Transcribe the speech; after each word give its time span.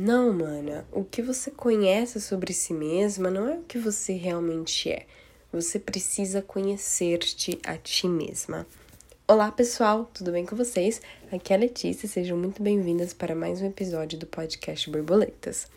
Não, 0.00 0.32
mana, 0.32 0.86
o 0.90 1.04
que 1.04 1.20
você 1.20 1.50
conhece 1.50 2.22
sobre 2.22 2.54
si 2.54 2.72
mesma 2.72 3.30
não 3.30 3.46
é 3.46 3.56
o 3.56 3.64
que 3.64 3.76
você 3.76 4.14
realmente 4.14 4.90
é. 4.90 5.04
Você 5.52 5.78
precisa 5.78 6.40
conhecer-te 6.40 7.60
a 7.62 7.76
ti 7.76 8.08
mesma. 8.08 8.66
Olá, 9.28 9.52
pessoal, 9.52 10.10
tudo 10.14 10.32
bem 10.32 10.46
com 10.46 10.56
vocês? 10.56 11.02
Aqui 11.30 11.52
é 11.52 11.56
a 11.56 11.58
Letícia, 11.58 12.08
sejam 12.08 12.38
muito 12.38 12.62
bem-vindas 12.62 13.12
para 13.12 13.34
mais 13.34 13.60
um 13.60 13.66
episódio 13.66 14.18
do 14.18 14.24
podcast 14.24 14.88
Borboletas. 14.88 15.68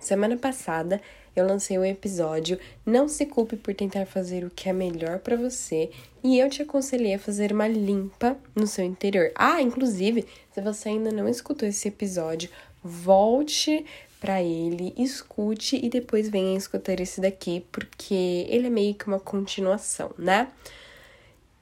Semana 0.00 0.36
passada 0.36 1.00
eu 1.36 1.46
lancei 1.46 1.78
um 1.78 1.84
episódio 1.84 2.58
Não 2.84 3.08
se 3.08 3.26
culpe 3.26 3.56
por 3.56 3.74
tentar 3.74 4.06
fazer 4.06 4.44
o 4.44 4.50
que 4.50 4.68
é 4.68 4.72
melhor 4.72 5.20
para 5.20 5.36
você 5.36 5.90
e 6.22 6.36
eu 6.36 6.50
te 6.50 6.62
aconselhei 6.62 7.14
a 7.14 7.18
fazer 7.18 7.52
uma 7.52 7.68
limpa 7.68 8.36
no 8.56 8.66
seu 8.66 8.84
interior. 8.84 9.30
Ah, 9.36 9.62
inclusive, 9.62 10.26
se 10.52 10.60
você 10.60 10.88
ainda 10.88 11.12
não 11.12 11.28
escutou 11.28 11.68
esse 11.68 11.86
episódio, 11.86 12.50
volte 12.82 13.84
para 14.20 14.42
ele, 14.42 14.92
escute 14.96 15.78
e 15.82 15.88
depois 15.88 16.28
venha 16.28 16.56
escutar 16.56 16.98
esse 17.00 17.20
daqui, 17.20 17.64
porque 17.70 18.46
ele 18.48 18.66
é 18.66 18.70
meio 18.70 18.94
que 18.94 19.06
uma 19.06 19.20
continuação, 19.20 20.10
né? 20.18 20.48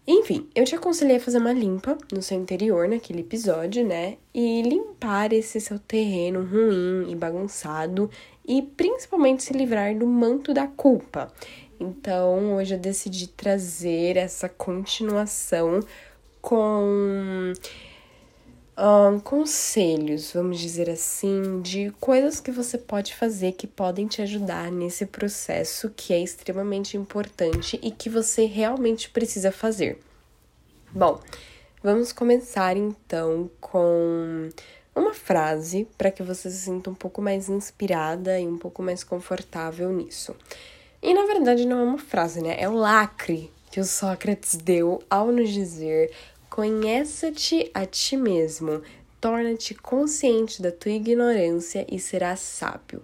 Enfim, 0.09 0.49
eu 0.55 0.65
te 0.65 0.75
aconselhei 0.75 1.17
a 1.17 1.21
fazer 1.21 1.39
uma 1.39 1.53
limpa 1.53 1.99
no 2.13 2.23
seu 2.23 2.39
interior 2.39 2.89
naquele 2.89 3.21
episódio, 3.23 3.85
né? 3.85 4.17
E 4.33 4.63
limpar 4.63 5.33
esse 5.33 5.61
seu 5.61 5.81
terreno 5.81 6.45
ruim 6.45 7.11
e 7.11 7.17
bagunçado 7.17 8.09
e 8.47 8.63
principalmente 8.63 9.43
se 9.43 9.53
livrar 9.53 9.99
do 9.99 10.07
manto 10.07 10.55
da 10.55 10.69
culpa. 10.69 11.33
Então, 11.81 12.55
hoje 12.55 12.75
eu 12.75 12.79
decidi 12.79 13.27
trazer 13.27 14.17
essa 14.17 14.49
continuação 14.49 15.81
com 16.41 17.53
um, 18.79 19.19
conselhos, 19.19 20.33
vamos 20.33 20.59
dizer 20.59 20.91
assim, 20.91 21.61
de 21.63 21.91
coisas 21.99 22.41
que 22.41 22.51
você 22.51 22.77
pode 22.77 23.15
fazer 23.15 23.53
que 23.53 23.67
podem 23.67 24.07
te 24.07 24.21
ajudar 24.21 24.71
nesse 24.71 25.07
processo 25.07 25.91
que 25.97 26.13
é 26.13 26.21
extremamente 26.21 26.97
importante 26.97 27.79
e 27.83 27.91
que 27.91 28.11
você 28.11 28.45
realmente 28.45 29.09
precisa 29.09 29.51
fazer. 29.51 29.99
Bom, 30.93 31.21
vamos 31.83 32.13
começar 32.13 32.77
então 32.77 33.51
com 33.61 34.51
uma 34.95 35.15
frase 35.15 35.89
para 35.97 36.11
que 36.11 36.23
você 36.23 36.51
se 36.51 36.59
sinta 36.59 36.91
um 36.91 36.95
pouco 36.95 37.23
mais 37.23 37.49
inspirada 37.49 38.39
e 38.39 38.47
um 38.47 38.59
pouco 38.59 38.83
mais 38.83 39.03
confortável 39.03 39.91
nisso. 39.93 40.35
E 41.03 41.15
na 41.15 41.25
verdade 41.25 41.67
não 41.67 41.79
é 41.79 41.83
uma 41.83 41.99
frase, 41.99 42.43
né? 42.43 42.57
É 42.59 42.69
o 42.69 42.75
lacre 42.75 43.51
que 43.71 43.81
o 43.81 43.85
Sócrates 43.85 44.57
deu 44.57 45.03
ao 45.11 45.31
nos 45.31 45.51
dizer 45.51 46.11
Conheça-te 46.57 47.71
a 47.75 47.85
ti 47.85 48.17
mesmo, 48.17 48.81
torna-te 49.21 49.75
consciente 49.75 50.63
da 50.63 50.73
tua 50.73 50.93
ignorância 50.93 51.87
e 51.87 51.99
serás 51.99 52.41
sábio. 52.41 53.03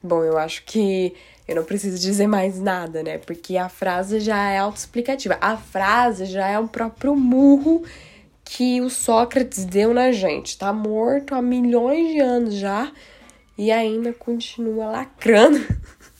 Bom, 0.00 0.22
eu 0.22 0.38
acho 0.38 0.62
que 0.64 1.12
eu 1.48 1.56
não 1.56 1.64
preciso 1.64 1.98
dizer 1.98 2.28
mais 2.28 2.60
nada, 2.60 3.02
né? 3.02 3.18
Porque 3.18 3.56
a 3.56 3.68
frase 3.68 4.20
já 4.20 4.52
é 4.52 4.58
autoexplicativa. 4.58 5.36
A 5.40 5.56
frase 5.56 6.26
já 6.26 6.46
é 6.46 6.56
o 6.56 6.68
próprio 6.68 7.16
murro 7.16 7.82
que 8.44 8.80
o 8.80 8.88
Sócrates 8.88 9.64
deu 9.64 9.92
na 9.92 10.12
gente. 10.12 10.56
Tá 10.56 10.72
morto 10.72 11.34
há 11.34 11.42
milhões 11.42 12.12
de 12.12 12.20
anos 12.20 12.54
já 12.54 12.92
e 13.58 13.72
ainda 13.72 14.12
continua 14.12 14.92
lacrando 14.92 15.58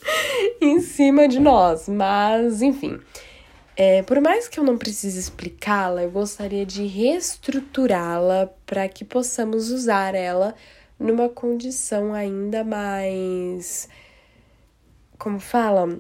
em 0.60 0.80
cima 0.80 1.28
de 1.28 1.38
nós. 1.38 1.88
Mas, 1.88 2.60
enfim. 2.60 2.98
É, 3.76 4.02
por 4.02 4.20
mais 4.20 4.46
que 4.46 4.60
eu 4.60 4.64
não 4.64 4.78
precise 4.78 5.18
explicá-la, 5.18 6.04
eu 6.04 6.10
gostaria 6.10 6.64
de 6.64 6.86
reestruturá-la 6.86 8.48
para 8.64 8.88
que 8.88 9.04
possamos 9.04 9.70
usar 9.70 10.14
ela 10.14 10.54
numa 10.98 11.28
condição 11.28 12.14
ainda 12.14 12.62
mais. 12.62 13.88
Como 15.18 15.40
fala? 15.40 15.98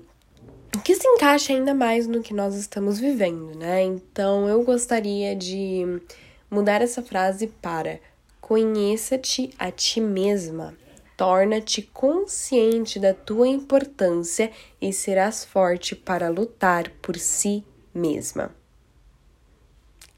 Que 0.84 0.94
se 0.94 1.06
encaixe 1.06 1.52
ainda 1.52 1.74
mais 1.74 2.06
no 2.06 2.22
que 2.22 2.32
nós 2.32 2.54
estamos 2.54 3.00
vivendo, 3.00 3.58
né? 3.58 3.82
Então 3.82 4.48
eu 4.48 4.62
gostaria 4.62 5.34
de 5.34 6.00
mudar 6.48 6.80
essa 6.80 7.02
frase 7.02 7.48
para 7.60 7.98
conheça-te 8.40 9.50
a 9.58 9.70
ti 9.72 10.00
mesma. 10.00 10.76
Torna-te 11.16 11.80
consciente 11.80 12.98
da 12.98 13.14
tua 13.14 13.46
importância 13.46 14.50
e 14.80 14.92
serás 14.92 15.44
forte 15.44 15.94
para 15.94 16.28
lutar 16.28 16.90
por 17.00 17.16
si 17.16 17.64
mesma. 17.94 18.54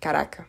Caraca, 0.00 0.46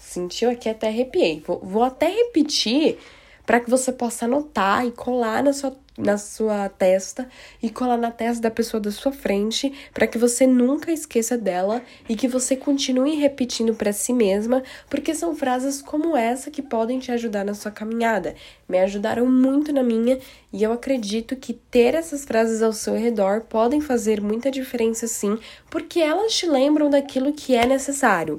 sentiu 0.00 0.50
aqui 0.50 0.68
até 0.68 0.88
arrepiei. 0.88 1.40
Vou, 1.46 1.60
vou 1.60 1.82
até 1.82 2.08
repetir 2.08 2.98
para 3.44 3.60
que 3.60 3.70
você 3.70 3.92
possa 3.92 4.24
anotar 4.24 4.86
e 4.86 4.92
colar 4.92 5.42
na 5.42 5.52
sua 5.52 5.76
na 5.96 6.16
sua 6.16 6.68
testa 6.68 7.28
e 7.62 7.68
colar 7.68 7.98
na 7.98 8.10
testa 8.10 8.42
da 8.42 8.50
pessoa 8.50 8.80
da 8.80 8.90
sua 8.90 9.12
frente 9.12 9.72
para 9.92 10.06
que 10.06 10.16
você 10.16 10.46
nunca 10.46 10.90
esqueça 10.90 11.36
dela 11.36 11.82
e 12.08 12.16
que 12.16 12.26
você 12.26 12.56
continue 12.56 13.16
repetindo 13.16 13.74
para 13.74 13.92
si 13.92 14.12
mesma, 14.12 14.62
porque 14.88 15.14
são 15.14 15.34
frases 15.34 15.82
como 15.82 16.16
essa 16.16 16.50
que 16.50 16.62
podem 16.62 16.98
te 16.98 17.12
ajudar 17.12 17.44
na 17.44 17.54
sua 17.54 17.70
caminhada. 17.70 18.34
Me 18.68 18.78
ajudaram 18.78 19.26
muito 19.26 19.72
na 19.72 19.82
minha 19.82 20.18
e 20.52 20.62
eu 20.62 20.72
acredito 20.72 21.36
que 21.36 21.52
ter 21.52 21.94
essas 21.94 22.24
frases 22.24 22.62
ao 22.62 22.72
seu 22.72 22.94
redor 22.94 23.42
podem 23.42 23.80
fazer 23.80 24.20
muita 24.20 24.50
diferença 24.50 25.06
sim, 25.06 25.38
porque 25.70 26.00
elas 26.00 26.32
te 26.32 26.46
lembram 26.46 26.88
daquilo 26.88 27.32
que 27.32 27.54
é 27.54 27.66
necessário. 27.66 28.38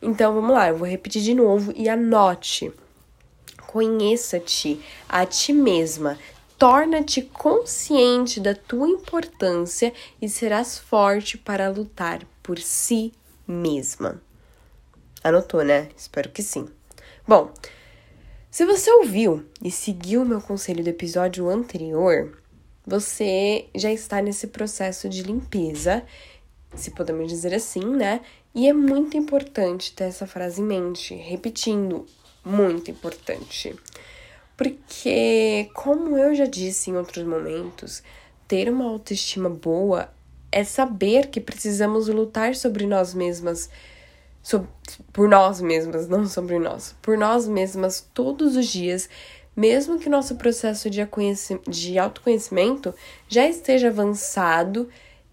Então 0.00 0.34
vamos 0.34 0.50
lá, 0.50 0.68
eu 0.68 0.76
vou 0.76 0.88
repetir 0.88 1.22
de 1.22 1.34
novo 1.34 1.72
e 1.76 1.88
anote. 1.88 2.72
Conheça-te 3.66 4.80
a 5.08 5.26
ti 5.26 5.52
mesma 5.52 6.16
Torna-te 6.58 7.22
consciente 7.22 8.40
da 8.40 8.54
tua 8.54 8.88
importância 8.88 9.92
e 10.20 10.28
serás 10.28 10.78
forte 10.78 11.36
para 11.36 11.68
lutar 11.68 12.24
por 12.42 12.58
si 12.58 13.12
mesma. 13.46 14.20
Anotou, 15.22 15.64
né? 15.64 15.88
Espero 15.96 16.30
que 16.30 16.42
sim. 16.42 16.68
Bom, 17.26 17.52
se 18.50 18.64
você 18.64 18.90
ouviu 18.90 19.44
e 19.62 19.70
seguiu 19.70 20.22
o 20.22 20.26
meu 20.26 20.40
conselho 20.40 20.84
do 20.84 20.90
episódio 20.90 21.48
anterior, 21.48 22.38
você 22.86 23.66
já 23.74 23.90
está 23.90 24.20
nesse 24.20 24.48
processo 24.48 25.08
de 25.08 25.22
limpeza, 25.22 26.04
se 26.74 26.90
podemos 26.90 27.28
dizer 27.28 27.54
assim, 27.54 27.84
né? 27.84 28.20
E 28.54 28.68
é 28.68 28.72
muito 28.72 29.16
importante 29.16 29.92
ter 29.92 30.04
essa 30.04 30.26
frase 30.26 30.60
em 30.60 30.64
mente, 30.64 31.14
repetindo, 31.14 32.06
muito 32.44 32.90
importante. 32.90 33.74
Porque, 34.56 35.68
como 35.74 36.16
eu 36.16 36.34
já 36.34 36.46
disse 36.46 36.90
em 36.90 36.96
outros 36.96 37.24
momentos, 37.24 38.02
ter 38.46 38.68
uma 38.68 38.84
autoestima 38.84 39.50
boa 39.50 40.08
é 40.52 40.62
saber 40.62 41.26
que 41.26 41.40
precisamos 41.40 42.06
lutar 42.06 42.54
sobre 42.54 42.86
nós 42.86 43.12
mesmas, 43.12 43.68
sobre, 44.40 44.68
por 45.12 45.28
nós 45.28 45.60
mesmas, 45.60 46.06
não 46.06 46.26
sobre 46.26 46.58
nós, 46.60 46.94
por 47.02 47.18
nós 47.18 47.48
mesmas 47.48 48.08
todos 48.14 48.54
os 48.54 48.66
dias, 48.66 49.08
mesmo 49.56 49.98
que 49.98 50.08
nosso 50.08 50.36
processo 50.36 50.88
de, 50.88 51.00
de 51.68 51.98
autoconhecimento 51.98 52.94
já 53.28 53.48
esteja 53.48 53.88
avançado 53.88 54.88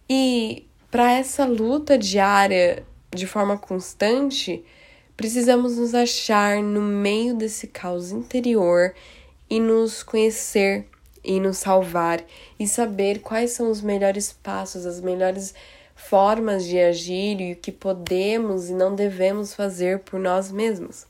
e 0.10 0.68
para 0.90 1.12
essa 1.12 1.46
luta 1.46 1.98
diária 1.98 2.84
de 3.14 3.28
forma 3.28 3.58
constante, 3.58 4.64
Precisamos 5.22 5.78
nos 5.78 5.94
achar 5.94 6.64
no 6.64 6.82
meio 6.82 7.36
desse 7.36 7.68
caos 7.68 8.12
interior 8.12 8.92
e 9.48 9.60
nos 9.60 10.02
conhecer 10.02 10.88
e 11.24 11.40
nos 11.40 11.60
salvar 11.60 12.24
e 12.60 12.68
saber 12.68 13.20
quais 13.20 13.52
são 13.52 13.70
os 13.70 13.82
melhores 13.82 14.34
passos, 14.34 14.84
as 14.84 15.00
melhores 15.00 15.54
formas 15.96 16.66
de 16.66 16.80
agir 16.80 17.40
e 17.40 17.54
o 17.54 17.56
que 17.56 17.72
podemos 17.72 18.72
e 18.72 18.74
não 18.74 18.96
devemos 18.96 19.54
fazer 19.54 20.00
por 20.00 20.20
nós 20.20 20.52
mesmos. 20.52 21.06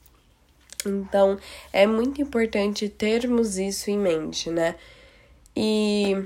Então, 0.85 1.39
é 1.71 1.87
muito 1.87 2.21
importante 2.21 2.89
termos 2.89 3.57
isso 3.57 3.89
em 3.89 3.97
mente, 3.97 4.49
né? 4.49 4.75
E 5.55 6.17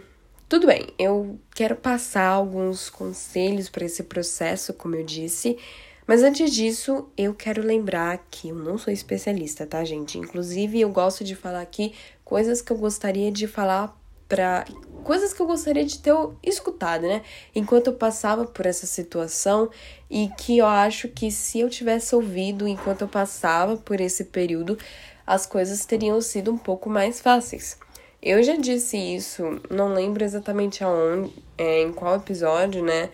tudo 0.49 0.65
bem, 0.65 0.87
eu 0.97 1.39
quero 1.53 1.75
passar 1.75 2.29
alguns 2.29 2.89
conselhos 2.89 3.69
para 3.69 3.85
esse 3.85 4.01
processo, 4.01 4.73
como 4.73 4.95
eu 4.95 5.03
disse, 5.03 5.59
mas 6.07 6.21
antes 6.21 6.51
disso, 6.51 7.09
eu 7.17 7.33
quero 7.33 7.61
lembrar 7.61 8.25
que 8.29 8.49
eu 8.49 8.55
não 8.55 8.77
sou 8.77 8.93
especialista, 8.93 9.65
tá, 9.65 9.83
gente? 9.83 10.17
Inclusive, 10.17 10.79
eu 10.79 10.89
gosto 10.89 11.23
de 11.23 11.35
falar 11.35 11.61
aqui 11.61 11.93
coisas 12.23 12.61
que 12.61 12.71
eu 12.71 12.77
gostaria 12.77 13.31
de 13.31 13.47
falar 13.47 13.97
para 14.27 14.65
coisas 15.03 15.33
que 15.33 15.41
eu 15.41 15.45
gostaria 15.45 15.85
de 15.85 15.99
ter 15.99 16.13
escutado, 16.43 17.03
né? 17.03 17.21
Enquanto 17.53 17.87
eu 17.87 17.93
passava 17.93 18.45
por 18.45 18.65
essa 18.65 18.85
situação 18.85 19.69
e 20.09 20.29
que 20.37 20.57
eu 20.57 20.65
acho 20.65 21.07
que 21.09 21.31
se 21.31 21.59
eu 21.59 21.69
tivesse 21.69 22.15
ouvido 22.15 22.67
enquanto 22.67 23.01
eu 23.01 23.07
passava 23.07 23.77
por 23.77 23.99
esse 24.01 24.25
período, 24.25 24.77
as 25.25 25.45
coisas 25.45 25.85
teriam 25.85 26.19
sido 26.21 26.51
um 26.51 26.57
pouco 26.57 26.89
mais 26.89 27.19
fáceis. 27.19 27.77
Eu 28.21 28.41
já 28.41 28.55
disse 28.55 28.97
isso, 28.97 29.61
não 29.69 29.93
lembro 29.93 30.23
exatamente 30.23 30.83
aonde, 30.83 31.31
é, 31.57 31.81
em 31.83 31.93
qual 31.93 32.15
episódio, 32.15 32.83
né? 32.83 33.09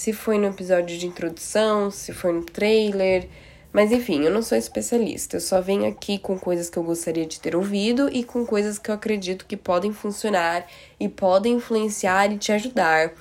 Se 0.00 0.14
foi 0.14 0.38
no 0.38 0.46
episódio 0.46 0.96
de 0.96 1.06
introdução, 1.06 1.90
se 1.90 2.10
foi 2.14 2.32
no 2.32 2.42
trailer, 2.42 3.28
Mas 3.70 3.92
enfim, 3.92 4.24
eu 4.24 4.32
não 4.32 4.40
sou 4.40 4.56
especialista, 4.56 5.36
eu 5.36 5.40
só 5.42 5.60
venho 5.60 5.86
aqui 5.86 6.18
com 6.18 6.38
coisas 6.38 6.70
que 6.70 6.78
eu 6.78 6.82
gostaria 6.82 7.26
de 7.26 7.38
ter 7.38 7.54
ouvido 7.54 8.08
e 8.10 8.24
com 8.24 8.46
coisas 8.46 8.78
que 8.78 8.90
eu 8.90 8.94
acredito 8.94 9.44
que 9.44 9.58
podem 9.58 9.92
funcionar 9.92 10.66
e 10.98 11.06
podem 11.06 11.56
influenciar 11.56 12.32
e 12.32 12.38
te 12.38 12.50
ajudar. 12.50 13.12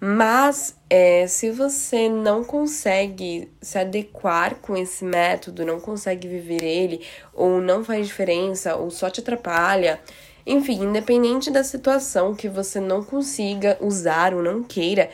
Mas 0.00 0.74
é, 0.88 1.26
se 1.26 1.50
você 1.50 2.08
não 2.08 2.42
consegue 2.42 3.50
se 3.60 3.78
adequar 3.78 4.54
com 4.54 4.74
esse 4.74 5.04
método, 5.04 5.66
não 5.66 5.78
consegue 5.80 6.26
viver 6.26 6.64
ele, 6.64 7.02
ou 7.34 7.60
não 7.60 7.84
faz 7.84 8.06
diferença, 8.06 8.74
ou 8.74 8.90
só 8.90 9.10
te 9.10 9.20
atrapalha, 9.20 10.00
enfim, 10.46 10.82
independente 10.82 11.50
da 11.50 11.62
situação 11.62 12.34
que 12.34 12.48
você 12.48 12.80
não 12.80 13.04
consiga 13.04 13.76
usar 13.80 14.34
ou 14.34 14.42
não 14.42 14.62
queira, 14.64 15.10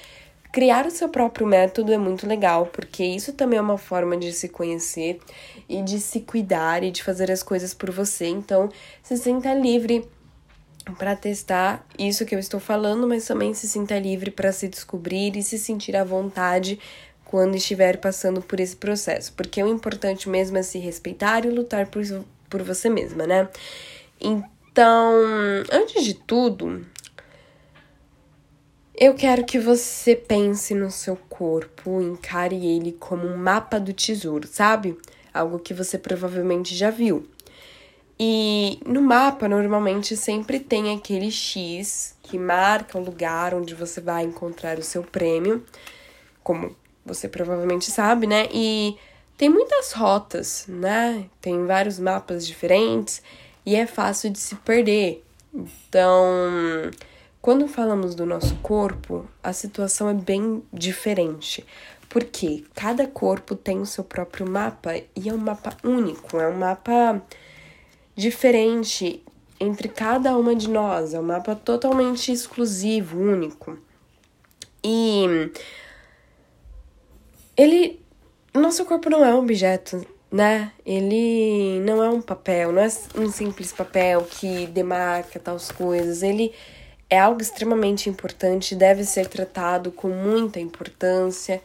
Criar 0.53 0.87
o 0.87 0.91
seu 0.91 1.09
próprio 1.09 1.47
método 1.47 1.93
é 1.93 1.99
muito 1.99 2.27
legal, 2.27 2.67
porque 2.67 3.05
isso 3.05 3.33
também 3.35 3.59
é 3.59 3.63
uma 3.63 3.77
forma 3.77 4.17
de 4.17 4.33
se 4.33 4.49
conhecer 4.49 5.21
e 5.69 5.83
de 5.83 6.01
se 6.01 6.21
cuidar 6.21 6.83
e 6.83 6.91
de 6.91 7.03
fazer 7.03 7.31
as 7.31 7.43
coisas 7.43 7.75
por 7.75 7.91
você. 7.91 8.27
Então, 8.27 8.71
se 9.03 9.17
sinta 9.17 9.53
livre 9.53 10.09
para 10.97 11.15
testar 11.15 11.87
isso 11.99 12.25
que 12.25 12.35
eu 12.35 12.39
estou 12.39 12.59
falando, 12.59 13.07
mas 13.07 13.27
também 13.27 13.53
se 13.53 13.69
sinta 13.69 13.99
livre 13.99 14.31
para 14.31 14.53
se 14.53 14.69
descobrir 14.69 15.37
e 15.37 15.43
se 15.43 15.59
sentir 15.59 15.95
à 15.95 16.05
vontade 16.05 16.79
quando 17.25 17.57
estiver 17.57 17.99
passando 17.99 18.41
por 18.41 18.59
esse 18.59 18.75
processo, 18.75 19.35
porque 19.35 19.63
o 19.63 19.69
importante 19.69 20.31
mesmo 20.31 20.57
é 20.57 20.63
se 20.63 20.79
respeitar 20.79 21.45
e 21.45 21.51
lutar 21.51 21.87
por, 21.89 22.03
por 22.49 22.63
você 22.63 22.89
mesma, 22.89 23.27
né? 23.27 23.49
Então, 24.19 25.13
antes 25.71 26.05
de 26.05 26.15
tudo, 26.15 26.87
eu 29.01 29.15
quero 29.15 29.45
que 29.45 29.61
você 29.61 30.17
pense 30.17 30.75
no 30.75 30.91
seu 30.91 31.17
corpo, 31.29 32.03
encare 32.03 32.57
ele 32.67 32.91
como 32.91 33.29
um 33.29 33.37
mapa 33.37 33.79
do 33.79 33.93
tesouro, 33.93 34.49
sabe? 34.49 34.99
Algo 35.33 35.61
que 35.61 35.73
você 35.73 35.97
provavelmente 35.97 36.75
já 36.75 36.91
viu. 36.91 37.29
E 38.19 38.81
no 38.85 39.01
mapa, 39.01 39.49
normalmente, 39.49 40.17
sempre 40.17 40.59
tem 40.59 40.93
aquele 40.93 41.31
X 41.31 42.17
que 42.25 42.37
marca 42.37 42.99
o 42.99 43.05
lugar 43.05 43.55
onde 43.55 43.73
você 43.73 44.01
vai 44.01 44.25
encontrar 44.25 44.81
o 44.81 44.83
seu 44.83 45.05
prêmio, 45.05 45.65
como 46.43 46.75
você 47.07 47.29
provavelmente 47.29 47.89
sabe, 47.93 48.27
né? 48.27 48.49
E 48.53 48.97
tem 49.37 49.49
muitas 49.49 49.93
rotas, 49.93 50.65
né? 50.67 51.27
Tem 51.41 51.65
vários 51.67 52.01
mapas 52.01 52.45
diferentes 52.45 53.23
e 53.65 53.77
é 53.77 53.87
fácil 53.87 54.31
de 54.31 54.41
se 54.41 54.57
perder. 54.57 55.25
Então, 55.55 56.91
quando 57.41 57.69
falamos 57.69 58.15
do 58.15 58.27
nosso 58.27 58.57
corpo, 58.57 59.27
a 59.43 59.53
situação 59.53 60.09
é 60.09 60.15
bem 60.15 60.63
diferente, 60.73 61.65
porque 62.09 62.65
cada 62.75 63.07
corpo 63.07 63.55
tem 63.55 63.81
o 63.81 63.87
seu 63.87 64.03
próprio 64.03 64.49
mapa 64.49 64.97
e 64.97 65.29
é 65.29 65.33
um 65.33 65.39
mapa 65.39 65.77
único, 65.85 66.39
é 66.39 66.49
um 66.49 66.59
mapa 66.59 67.23
diferente 68.17 69.23
entre 69.61 69.89
cada 69.89 70.37
uma 70.37 70.55
de 70.55 70.69
nós, 70.69 71.15
é 71.15 71.21
um 71.21 71.25
mapa 71.25 71.55
totalmente 71.55 72.33
exclusivo, 72.33 73.19
único. 73.19 73.79
E 74.83 75.51
ele 77.57 78.01
nosso 78.55 78.85
corpo 78.85 79.09
não 79.11 79.25
é 79.25 79.35
um 79.35 79.39
objeto, 79.39 80.05
né? 80.31 80.73
Ele 80.85 81.81
não 81.81 82.03
é 82.03 82.11
um 82.11 82.21
papel, 82.21 82.73
não 82.73 82.83
é 82.83 82.89
um 83.17 83.31
simples 83.31 83.73
papel 83.73 84.25
que 84.25 84.67
demarca 84.67 85.39
tais 85.39 85.71
coisas. 85.71 86.23
Ele 86.23 86.53
é 87.11 87.19
algo 87.19 87.41
extremamente 87.41 88.09
importante, 88.09 88.75
deve 88.75 89.05
ser 89.05 89.27
tratado 89.27 89.91
com 89.91 90.09
muita 90.09 90.61
importância. 90.61 91.63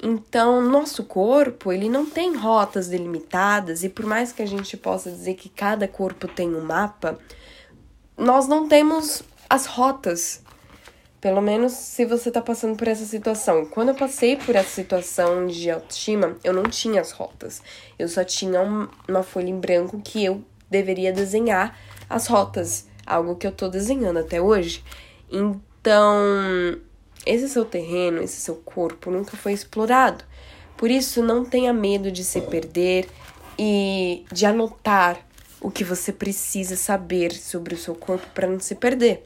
Então, 0.00 0.62
nosso 0.62 1.02
corpo, 1.02 1.72
ele 1.72 1.88
não 1.88 2.06
tem 2.06 2.36
rotas 2.36 2.86
delimitadas 2.86 3.82
e 3.82 3.88
por 3.88 4.06
mais 4.06 4.30
que 4.30 4.42
a 4.42 4.46
gente 4.46 4.76
possa 4.76 5.10
dizer 5.10 5.34
que 5.34 5.48
cada 5.48 5.88
corpo 5.88 6.28
tem 6.28 6.54
um 6.54 6.60
mapa, 6.60 7.18
nós 8.16 8.46
não 8.46 8.68
temos 8.68 9.22
as 9.50 9.66
rotas. 9.66 10.42
Pelo 11.20 11.40
menos 11.40 11.72
se 11.72 12.04
você 12.04 12.30
tá 12.30 12.40
passando 12.40 12.76
por 12.76 12.86
essa 12.86 13.04
situação. 13.04 13.66
Quando 13.66 13.88
eu 13.88 13.94
passei 13.96 14.36
por 14.36 14.54
essa 14.54 14.70
situação 14.70 15.48
de 15.48 15.68
autoestima, 15.68 16.36
eu 16.44 16.52
não 16.52 16.62
tinha 16.62 17.00
as 17.00 17.10
rotas. 17.10 17.60
Eu 17.98 18.08
só 18.08 18.22
tinha 18.22 18.62
uma 19.08 19.24
folha 19.24 19.48
em 19.48 19.58
branco 19.58 20.00
que 20.00 20.24
eu 20.24 20.44
deveria 20.70 21.12
desenhar 21.12 21.76
as 22.08 22.28
rotas 22.28 22.86
algo 23.08 23.36
que 23.36 23.46
eu 23.46 23.52
tô 23.52 23.68
desenhando 23.68 24.18
até 24.18 24.40
hoje. 24.40 24.84
Então, 25.30 26.78
esse 27.24 27.48
seu 27.48 27.64
terreno, 27.64 28.22
esse 28.22 28.40
seu 28.40 28.56
corpo 28.56 29.10
nunca 29.10 29.36
foi 29.36 29.52
explorado. 29.52 30.24
Por 30.76 30.90
isso, 30.90 31.22
não 31.22 31.44
tenha 31.44 31.72
medo 31.72 32.10
de 32.10 32.22
se 32.22 32.40
perder 32.42 33.08
e 33.58 34.24
de 34.32 34.46
anotar 34.46 35.18
o 35.60 35.70
que 35.70 35.82
você 35.82 36.12
precisa 36.12 36.76
saber 36.76 37.32
sobre 37.32 37.74
o 37.74 37.78
seu 37.78 37.94
corpo 37.94 38.26
para 38.32 38.46
não 38.46 38.60
se 38.60 38.74
perder. 38.74 39.24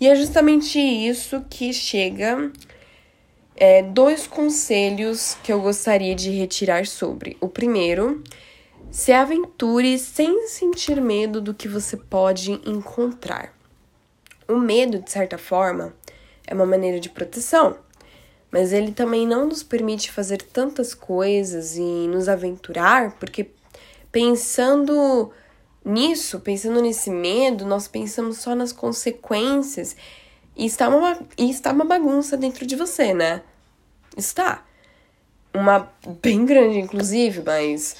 E 0.00 0.08
é 0.08 0.14
justamente 0.14 0.78
isso 0.78 1.44
que 1.50 1.72
chega 1.72 2.50
é, 3.56 3.82
dois 3.82 4.26
conselhos 4.26 5.36
que 5.42 5.52
eu 5.52 5.60
gostaria 5.60 6.14
de 6.14 6.30
retirar 6.30 6.86
sobre. 6.86 7.36
O 7.40 7.48
primeiro 7.48 8.22
se 8.96 9.12
aventure 9.12 9.98
sem 9.98 10.48
sentir 10.48 11.02
medo 11.02 11.38
do 11.38 11.52
que 11.52 11.68
você 11.68 11.98
pode 11.98 12.52
encontrar. 12.66 13.52
O 14.48 14.56
medo, 14.56 14.98
de 15.00 15.10
certa 15.10 15.36
forma, 15.36 15.94
é 16.46 16.54
uma 16.54 16.64
maneira 16.64 16.98
de 16.98 17.10
proteção, 17.10 17.76
mas 18.50 18.72
ele 18.72 18.92
também 18.92 19.26
não 19.26 19.48
nos 19.48 19.62
permite 19.62 20.10
fazer 20.10 20.40
tantas 20.40 20.94
coisas 20.94 21.76
e 21.76 22.08
nos 22.08 22.26
aventurar, 22.26 23.12
porque 23.18 23.50
pensando 24.10 25.30
nisso, 25.84 26.40
pensando 26.40 26.80
nesse 26.80 27.10
medo, 27.10 27.66
nós 27.66 27.86
pensamos 27.86 28.38
só 28.38 28.54
nas 28.54 28.72
consequências 28.72 29.94
e 30.56 30.64
está 30.64 30.88
uma, 30.88 31.18
e 31.36 31.50
está 31.50 31.70
uma 31.70 31.84
bagunça 31.84 32.34
dentro 32.34 32.64
de 32.64 32.74
você, 32.74 33.12
né? 33.12 33.42
Está. 34.16 34.64
Uma 35.52 35.92
bem 36.22 36.46
grande, 36.46 36.78
inclusive, 36.78 37.42
mas 37.44 37.94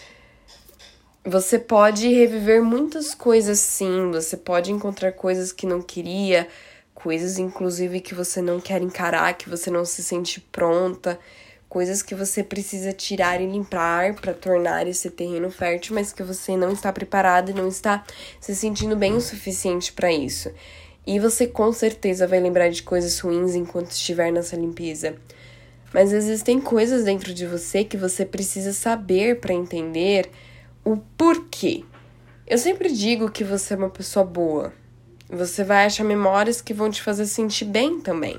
você 1.27 1.59
pode 1.59 2.09
reviver 2.09 2.63
muitas 2.63 3.13
coisas 3.13 3.59
sim, 3.59 4.13
você 4.13 4.37
pode 4.37 4.71
encontrar 4.71 5.11
coisas 5.11 5.51
que 5.51 5.67
não 5.67 5.83
queria, 5.83 6.47
coisas 6.95 7.37
inclusive 7.37 8.01
que 8.01 8.15
você 8.15 8.41
não 8.41 8.61
quer 8.61 8.81
encarar, 8.81 9.37
que 9.37 9.49
você 9.49 9.69
não 9.69 9.85
se 9.85 10.05
sente 10.05 10.41
pronta, 10.41 11.19
coisas 11.69 12.01
que 12.01 12.15
você 12.15 12.45
precisa 12.45 12.93
tirar 12.93 13.41
e 13.41 13.47
limpar 13.47 14.15
para 14.15 14.33
tornar 14.33 14.87
esse 14.87 15.11
terreno 15.11 15.51
fértil, 15.51 15.97
mas 15.97 16.13
que 16.13 16.23
você 16.23 16.57
não 16.57 16.71
está 16.71 16.93
preparado 16.93 17.51
e 17.51 17.55
não 17.55 17.67
está 17.67 18.05
se 18.41 18.55
sentindo 18.55 18.95
bem 18.95 19.17
o 19.17 19.21
suficiente 19.21 19.93
para 19.93 20.13
isso. 20.13 20.53
E 21.05 21.19
você 21.19 21.45
com 21.45 21.73
certeza 21.73 22.29
vai 22.29 22.39
lembrar 22.39 22.69
de 22.69 22.85
coisas 22.85 23.19
ruins 23.19 23.57
enquanto 23.57 23.91
estiver 23.91 24.31
nessa 24.31 24.55
limpeza. 24.55 25.17
Mas 25.93 26.13
existem 26.13 26.61
coisas 26.61 27.03
dentro 27.03 27.35
de 27.35 27.47
você 27.47 27.83
que 27.83 27.97
você 27.97 28.25
precisa 28.25 28.73
saber 28.73 29.41
para 29.41 29.53
entender 29.53 30.31
o 30.87 30.97
porquê. 31.19 31.83
Eu 32.47 32.57
sempre 32.57 32.93
digo 32.93 33.29
que 33.29 33.43
você 33.43 33.75
é 33.75 33.77
uma 33.77 33.91
pessoa 33.91 34.25
boa. 34.25 34.73
Você 35.29 35.65
vai 35.65 35.85
achar 35.85 36.05
memórias 36.05 36.61
que 36.61 36.73
vão 36.73 36.89
te 36.89 37.03
fazer 37.03 37.27
sentir 37.27 37.65
bem 37.65 38.01
também. 38.01 38.39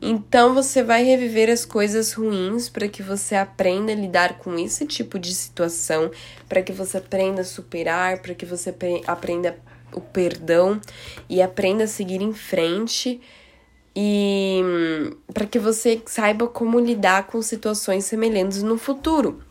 Então 0.00 0.54
você 0.54 0.84
vai 0.84 1.02
reviver 1.02 1.50
as 1.50 1.64
coisas 1.64 2.12
ruins 2.12 2.68
para 2.68 2.86
que 2.86 3.02
você 3.02 3.34
aprenda 3.34 3.90
a 3.90 3.94
lidar 3.96 4.38
com 4.38 4.56
esse 4.56 4.86
tipo 4.86 5.18
de 5.18 5.34
situação, 5.34 6.12
para 6.48 6.62
que 6.62 6.72
você 6.72 6.98
aprenda 6.98 7.40
a 7.40 7.44
superar, 7.44 8.22
para 8.22 8.36
que 8.36 8.46
você 8.46 8.72
aprenda 9.08 9.58
o 9.92 10.00
perdão 10.00 10.80
e 11.28 11.42
aprenda 11.42 11.84
a 11.84 11.88
seguir 11.88 12.22
em 12.22 12.32
frente 12.32 13.20
e 13.96 14.62
para 15.32 15.46
que 15.46 15.58
você 15.58 16.00
saiba 16.06 16.46
como 16.46 16.78
lidar 16.78 17.26
com 17.26 17.42
situações 17.42 18.04
semelhantes 18.04 18.62
no 18.62 18.78
futuro 18.78 19.42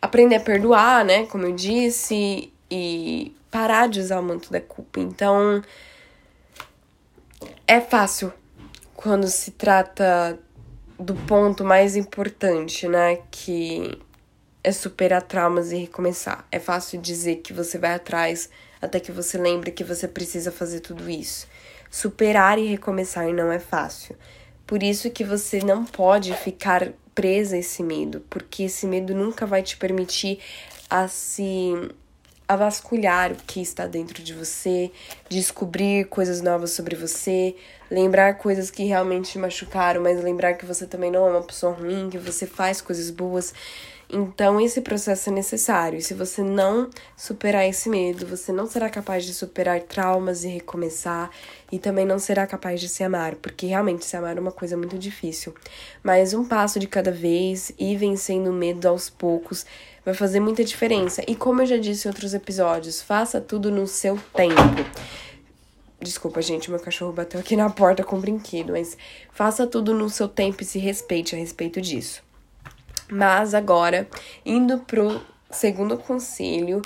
aprender 0.00 0.36
a 0.36 0.40
perdoar, 0.40 1.04
né? 1.04 1.26
Como 1.26 1.44
eu 1.44 1.54
disse, 1.54 2.52
e 2.70 3.34
parar 3.50 3.88
de 3.88 4.00
usar 4.00 4.20
o 4.20 4.22
manto 4.22 4.50
da 4.50 4.60
culpa. 4.60 5.00
Então, 5.00 5.62
é 7.66 7.80
fácil 7.80 8.32
quando 8.94 9.28
se 9.28 9.52
trata 9.52 10.38
do 10.98 11.14
ponto 11.14 11.64
mais 11.64 11.96
importante, 11.96 12.88
né? 12.88 13.20
Que 13.30 13.98
é 14.62 14.72
superar 14.72 15.22
traumas 15.22 15.72
e 15.72 15.76
recomeçar. 15.76 16.46
É 16.50 16.58
fácil 16.58 17.00
dizer 17.00 17.36
que 17.36 17.52
você 17.52 17.78
vai 17.78 17.94
atrás 17.94 18.50
até 18.80 19.00
que 19.00 19.10
você 19.10 19.38
lembre 19.38 19.70
que 19.70 19.84
você 19.84 20.06
precisa 20.06 20.52
fazer 20.52 20.80
tudo 20.80 21.08
isso. 21.08 21.46
Superar 21.90 22.58
e 22.58 22.66
recomeçar 22.66 23.26
não 23.32 23.50
é 23.50 23.58
fácil. 23.58 24.16
Por 24.66 24.82
isso 24.82 25.10
que 25.10 25.24
você 25.24 25.60
não 25.60 25.84
pode 25.84 26.34
ficar 26.34 26.92
presa 27.18 27.56
a 27.56 27.58
esse 27.58 27.82
medo, 27.82 28.22
porque 28.30 28.62
esse 28.62 28.86
medo 28.86 29.12
nunca 29.12 29.44
vai 29.44 29.60
te 29.60 29.76
permitir 29.76 30.38
a 30.88 31.08
se 31.08 31.72
a 32.46 32.54
vasculhar 32.54 33.32
o 33.32 33.34
que 33.34 33.60
está 33.60 33.88
dentro 33.88 34.22
de 34.22 34.32
você, 34.32 34.92
descobrir 35.28 36.06
coisas 36.06 36.40
novas 36.40 36.70
sobre 36.70 36.94
você, 36.94 37.56
lembrar 37.90 38.38
coisas 38.38 38.70
que 38.70 38.84
realmente 38.84 39.32
te 39.32 39.38
machucaram, 39.38 40.00
mas 40.00 40.22
lembrar 40.22 40.54
que 40.54 40.64
você 40.64 40.86
também 40.86 41.10
não 41.10 41.26
é 41.26 41.30
uma 41.32 41.42
pessoa 41.42 41.72
ruim, 41.72 42.08
que 42.08 42.18
você 42.18 42.46
faz 42.46 42.80
coisas 42.80 43.10
boas. 43.10 43.52
Então, 44.10 44.58
esse 44.58 44.80
processo 44.80 45.28
é 45.28 45.32
necessário. 45.32 46.00
Se 46.00 46.14
você 46.14 46.42
não 46.42 46.88
superar 47.14 47.68
esse 47.68 47.90
medo, 47.90 48.26
você 48.26 48.50
não 48.50 48.66
será 48.66 48.88
capaz 48.88 49.22
de 49.22 49.34
superar 49.34 49.82
traumas 49.82 50.44
e 50.44 50.48
recomeçar. 50.48 51.30
E 51.70 51.78
também 51.78 52.06
não 52.06 52.18
será 52.18 52.46
capaz 52.46 52.80
de 52.80 52.88
se 52.88 53.04
amar, 53.04 53.34
porque 53.34 53.66
realmente 53.66 54.06
se 54.06 54.16
amar 54.16 54.38
é 54.38 54.40
uma 54.40 54.50
coisa 54.50 54.78
muito 54.78 54.98
difícil. 54.98 55.54
Mas 56.02 56.32
um 56.32 56.42
passo 56.42 56.78
de 56.78 56.86
cada 56.86 57.10
vez 57.10 57.70
e 57.78 57.94
vencendo 57.96 58.48
o 58.48 58.52
medo 58.52 58.88
aos 58.88 59.10
poucos 59.10 59.66
vai 60.02 60.14
fazer 60.14 60.40
muita 60.40 60.64
diferença. 60.64 61.22
E 61.28 61.36
como 61.36 61.60
eu 61.60 61.66
já 61.66 61.76
disse 61.76 62.08
em 62.08 62.10
outros 62.10 62.32
episódios, 62.32 63.02
faça 63.02 63.42
tudo 63.42 63.70
no 63.70 63.86
seu 63.86 64.18
tempo. 64.34 64.88
Desculpa, 66.00 66.40
gente, 66.40 66.70
meu 66.70 66.80
cachorro 66.80 67.12
bateu 67.12 67.38
aqui 67.38 67.56
na 67.56 67.68
porta 67.68 68.02
com 68.02 68.16
um 68.16 68.20
brinquedo, 68.20 68.72
mas 68.72 68.96
faça 69.32 69.66
tudo 69.66 69.92
no 69.92 70.08
seu 70.08 70.28
tempo 70.28 70.62
e 70.62 70.64
se 70.64 70.78
respeite 70.78 71.34
a 71.34 71.38
respeito 71.38 71.78
disso. 71.78 72.26
Mas 73.10 73.54
agora, 73.54 74.06
indo 74.44 74.78
pro 74.80 75.20
segundo 75.50 75.96
conselho, 75.96 76.82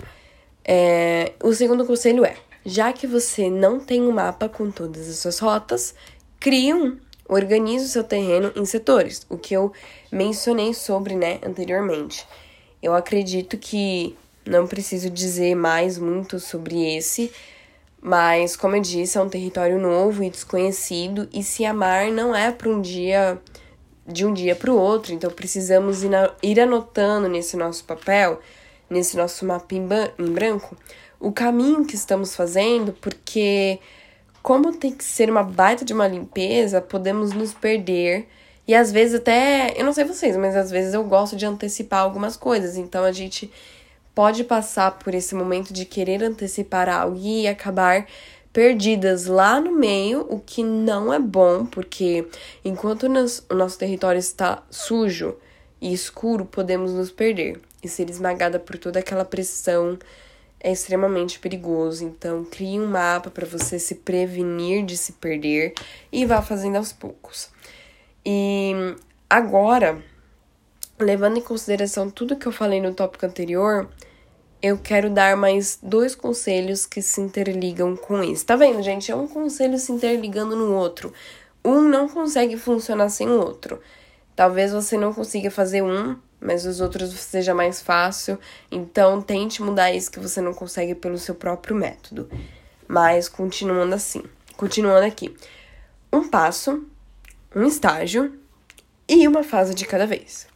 é, 0.64 1.32
o 1.42 1.52
segundo 1.52 1.84
conselho 1.84 2.24
é: 2.24 2.36
já 2.64 2.92
que 2.92 3.06
você 3.06 3.50
não 3.50 3.80
tem 3.80 4.02
um 4.02 4.12
mapa 4.12 4.48
com 4.48 4.70
todas 4.70 5.08
as 5.08 5.16
suas 5.16 5.38
rotas, 5.38 5.94
crie 6.38 6.72
um. 6.72 6.98
Organize 7.28 7.84
o 7.86 7.88
seu 7.88 8.04
terreno 8.04 8.52
em 8.54 8.64
setores, 8.64 9.24
o 9.28 9.38
que 9.38 9.54
eu 9.54 9.72
mencionei 10.10 10.74
sobre, 10.74 11.14
né, 11.14 11.38
anteriormente. 11.42 12.26
Eu 12.82 12.94
acredito 12.94 13.56
que 13.56 14.16
não 14.44 14.66
preciso 14.66 15.08
dizer 15.08 15.54
mais 15.54 15.96
muito 15.96 16.38
sobre 16.38 16.96
esse, 16.96 17.32
mas 18.00 18.56
como 18.56 18.74
eu 18.74 18.82
disse, 18.82 19.16
é 19.16 19.22
um 19.22 19.28
território 19.28 19.78
novo 19.78 20.24
e 20.24 20.30
desconhecido 20.30 21.28
e 21.32 21.42
se 21.44 21.64
amar 21.64 22.10
não 22.10 22.34
é 22.34 22.50
para 22.50 22.68
um 22.68 22.80
dia 22.80 23.40
de 24.06 24.26
um 24.26 24.32
dia 24.32 24.56
para 24.56 24.71
o 24.71 24.76
outro, 24.76 25.12
então 25.12 25.30
precisamos 25.30 26.02
ir 26.42 26.61
anotando 26.61 27.28
nesse 27.28 27.56
nosso 27.56 27.85
papel, 27.85 28.40
nesse 28.90 29.16
nosso 29.16 29.44
mapa 29.44 29.75
em 29.75 29.87
branco, 30.32 30.76
o 31.21 31.30
caminho 31.30 31.85
que 31.85 31.94
estamos 31.94 32.35
fazendo, 32.35 32.92
porque 32.94 33.78
como 34.42 34.73
tem 34.76 34.90
que 34.92 35.04
ser 35.04 35.30
uma 35.30 35.44
baita 35.44 35.85
de 35.85 35.92
uma 35.92 36.09
limpeza, 36.09 36.80
podemos 36.80 37.32
nos 37.32 37.54
perder. 37.54 38.28
E 38.66 38.75
às 38.75 38.90
vezes 38.90 39.21
até, 39.21 39.73
eu 39.76 39.85
não 39.85 39.92
sei 39.92 40.04
vocês, 40.04 40.37
mas 40.37 40.56
às 40.56 40.71
vezes 40.71 40.94
eu 40.94 41.04
gosto 41.04 41.37
de 41.37 41.47
antecipar 41.47 42.00
algumas 42.00 42.37
coisas. 42.37 42.76
Então 42.76 43.04
a 43.04 43.12
gente 43.12 43.50
pode 44.14 44.44
passar 44.44 44.99
por 44.99 45.14
esse 45.14 45.35
momento 45.35 45.73
de 45.73 45.85
querer 45.85 46.23
antecipar 46.23 46.88
algo 46.88 47.16
e 47.16 47.47
acabar 47.47 48.06
perdidas 48.52 49.26
lá 49.26 49.61
no 49.61 49.73
meio, 49.73 50.26
o 50.28 50.38
que 50.38 50.62
não 50.62 51.12
é 51.12 51.18
bom, 51.18 51.64
porque 51.64 52.26
enquanto 52.64 53.04
o 53.04 53.54
nosso 53.54 53.78
território 53.78 54.18
está 54.18 54.62
sujo 54.71 55.37
e 55.80 55.92
escuro, 55.92 56.44
podemos 56.44 56.92
nos 56.92 57.11
perder 57.11 57.61
e 57.82 57.88
ser 57.88 58.09
esmagada 58.11 58.59
por 58.59 58.78
toda 58.78 59.00
aquela 59.00 59.25
pressão 59.25 59.99
é 60.62 60.71
extremamente 60.71 61.40
perigoso. 61.40 62.04
Então, 62.04 62.44
crie 62.44 62.78
um 62.78 62.87
mapa 62.87 63.30
para 63.30 63.44
você 63.44 63.78
se 63.78 63.97
prevenir 63.97 64.85
de 64.85 64.97
se 64.97 65.12
perder 65.12 65.75
e 66.12 66.25
vá 66.25 66.40
fazendo 66.40 66.76
aos 66.76 66.92
poucos. 66.92 67.50
E 68.25 68.73
agora, 69.28 70.00
levando 70.99 71.38
em 71.38 71.42
consideração 71.42 72.09
tudo 72.09 72.37
que 72.37 72.47
eu 72.47 72.52
falei 72.52 72.80
no 72.80 72.94
tópico 72.94 73.26
anterior, 73.26 73.90
eu 74.62 74.78
quero 74.78 75.11
dar 75.11 75.37
mais 75.37 75.76
dois 75.83 76.14
conselhos 76.14 76.87
que 76.87 77.02
se 77.02 77.21
interligam 77.21 77.97
com 77.97 78.23
isso. 78.23 78.47
Tá 78.47 78.54
vendo, 78.54 78.81
gente? 78.81 79.11
É 79.11 79.16
um 79.16 79.26
conselho 79.26 79.76
se 79.76 79.90
interligando 79.90 80.54
no 80.54 80.73
outro. 80.73 81.12
Um 81.64 81.81
não 81.81 82.09
consegue 82.09 82.57
funcionar 82.57 83.09
sem 83.09 83.28
o 83.28 83.40
outro. 83.40 83.81
Talvez 84.37 84.73
você 84.73 84.97
não 84.97 85.12
consiga 85.12 85.50
fazer 85.50 85.83
um, 85.83 86.16
mas 86.40 86.64
os 86.64 86.81
outros 86.81 87.11
seja 87.11 87.52
mais 87.52 87.83
fácil. 87.83 88.38
Então, 88.71 89.21
tente 89.21 89.61
mudar 89.61 89.92
isso 89.92 90.11
que 90.11 90.21
você 90.21 90.40
não 90.40 90.54
consegue 90.54 90.95
pelo 90.95 91.19
seu 91.19 91.35
próprio 91.35 91.75
método. 91.75 92.31
Mas 92.87 93.28
continuando 93.28 93.95
assim, 93.95 94.23
continuando 94.57 95.07
aqui. 95.07 95.35
Um 96.12 96.28
passo, 96.28 96.87
um 97.54 97.64
estágio 97.64 98.38
e 99.09 99.26
uma 99.26 99.42
fase 99.42 99.75
de 99.75 99.85
cada 99.85 100.07
vez. 100.07 100.47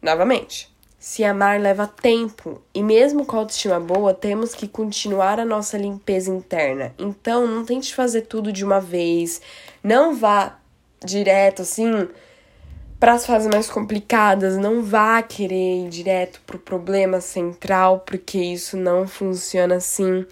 Novamente, 0.00 0.75
se 1.06 1.22
amar 1.22 1.60
leva 1.60 1.86
tempo 1.86 2.60
e 2.74 2.82
mesmo 2.82 3.24
com 3.24 3.36
a 3.36 3.38
autoestima 3.38 3.78
boa, 3.78 4.12
temos 4.12 4.56
que 4.56 4.66
continuar 4.66 5.38
a 5.38 5.44
nossa 5.44 5.78
limpeza 5.78 6.32
interna. 6.32 6.92
Então, 6.98 7.46
não 7.46 7.64
tente 7.64 7.94
fazer 7.94 8.22
tudo 8.22 8.52
de 8.52 8.64
uma 8.64 8.80
vez. 8.80 9.40
Não 9.84 10.16
vá 10.16 10.58
direto 11.04 11.62
assim 11.62 12.08
para 12.98 13.12
as 13.12 13.24
fases 13.24 13.46
mais 13.46 13.70
complicadas, 13.70 14.56
não 14.56 14.82
vá 14.82 15.22
querer 15.22 15.84
ir 15.84 15.88
direto 15.90 16.42
pro 16.44 16.58
problema 16.58 17.20
central, 17.20 18.00
porque 18.00 18.38
isso 18.38 18.76
não 18.76 19.06
funciona 19.06 19.76
assim. 19.76 20.26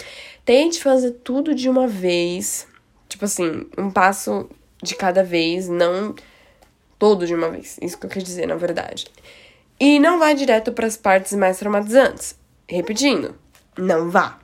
Tente 0.45 0.83
fazer 0.83 1.12
tudo 1.23 1.54
de 1.54 1.69
uma 1.69 1.87
vez, 1.87 2.66
tipo 3.09 3.26
assim, 3.26 3.64
um 3.78 3.93
passo 3.93 4.50
de 4.83 4.97
cada 4.97 5.23
vez, 5.23 5.69
não 5.69 6.16
todo 6.99 7.28
de 7.28 7.35
uma 7.35 7.49
vez. 7.49 7.78
Isso 7.81 7.97
que 7.97 8.07
eu 8.07 8.11
quero 8.11 8.25
dizer, 8.25 8.49
na 8.49 8.57
verdade. 8.57 9.07
E 9.78 9.99
não 9.99 10.19
vá 10.19 10.33
direto 10.33 10.73
para 10.73 10.87
as 10.87 10.97
partes 10.97 11.33
mais 11.33 11.59
traumatizantes. 11.59 12.37
Repetindo, 12.69 13.35
não 13.76 14.11
vá. 14.11 14.38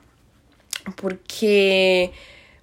Porque 0.95 2.11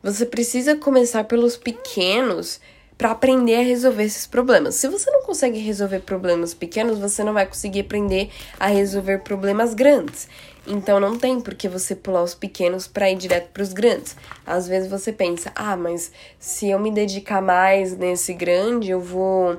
você 0.02 0.26
precisa 0.26 0.76
começar 0.76 1.24
pelos 1.24 1.56
pequenos 1.56 2.60
para 2.98 3.12
aprender 3.12 3.54
a 3.54 3.62
resolver 3.62 4.02
esses 4.02 4.26
problemas. 4.26 4.74
Se 4.74 4.88
você 4.88 5.08
não 5.10 5.22
consegue 5.22 5.58
resolver 5.60 6.00
problemas 6.00 6.52
pequenos, 6.52 6.98
você 6.98 7.22
não 7.22 7.32
vai 7.32 7.46
conseguir 7.46 7.80
aprender 7.80 8.28
a 8.58 8.66
resolver 8.66 9.18
problemas 9.18 9.72
grandes. 9.72 10.28
Então 10.66 10.98
não 10.98 11.16
tem 11.16 11.40
por 11.40 11.54
que 11.54 11.68
você 11.68 11.94
pular 11.94 12.22
os 12.24 12.34
pequenos 12.34 12.88
para 12.88 13.08
ir 13.10 13.16
direto 13.16 13.50
para 13.52 13.62
os 13.62 13.72
grandes. 13.72 14.16
Às 14.44 14.66
vezes 14.66 14.90
você 14.90 15.12
pensa: 15.12 15.52
"Ah, 15.54 15.76
mas 15.76 16.12
se 16.38 16.68
eu 16.68 16.78
me 16.78 16.90
dedicar 16.90 17.40
mais 17.40 17.96
nesse 17.96 18.34
grande, 18.34 18.90
eu 18.90 19.00
vou 19.00 19.58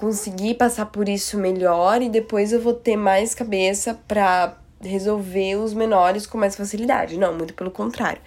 conseguir 0.00 0.54
passar 0.54 0.86
por 0.86 1.10
isso 1.10 1.36
melhor 1.36 2.00
e 2.00 2.08
depois 2.08 2.54
eu 2.54 2.60
vou 2.60 2.72
ter 2.72 2.96
mais 2.96 3.34
cabeça 3.34 4.00
para 4.08 4.56
resolver 4.80 5.56
os 5.56 5.74
menores 5.74 6.26
com 6.26 6.38
mais 6.38 6.56
facilidade. 6.56 7.18
Não, 7.18 7.34
muito 7.34 7.52
pelo 7.52 7.70
contrário. 7.70 8.22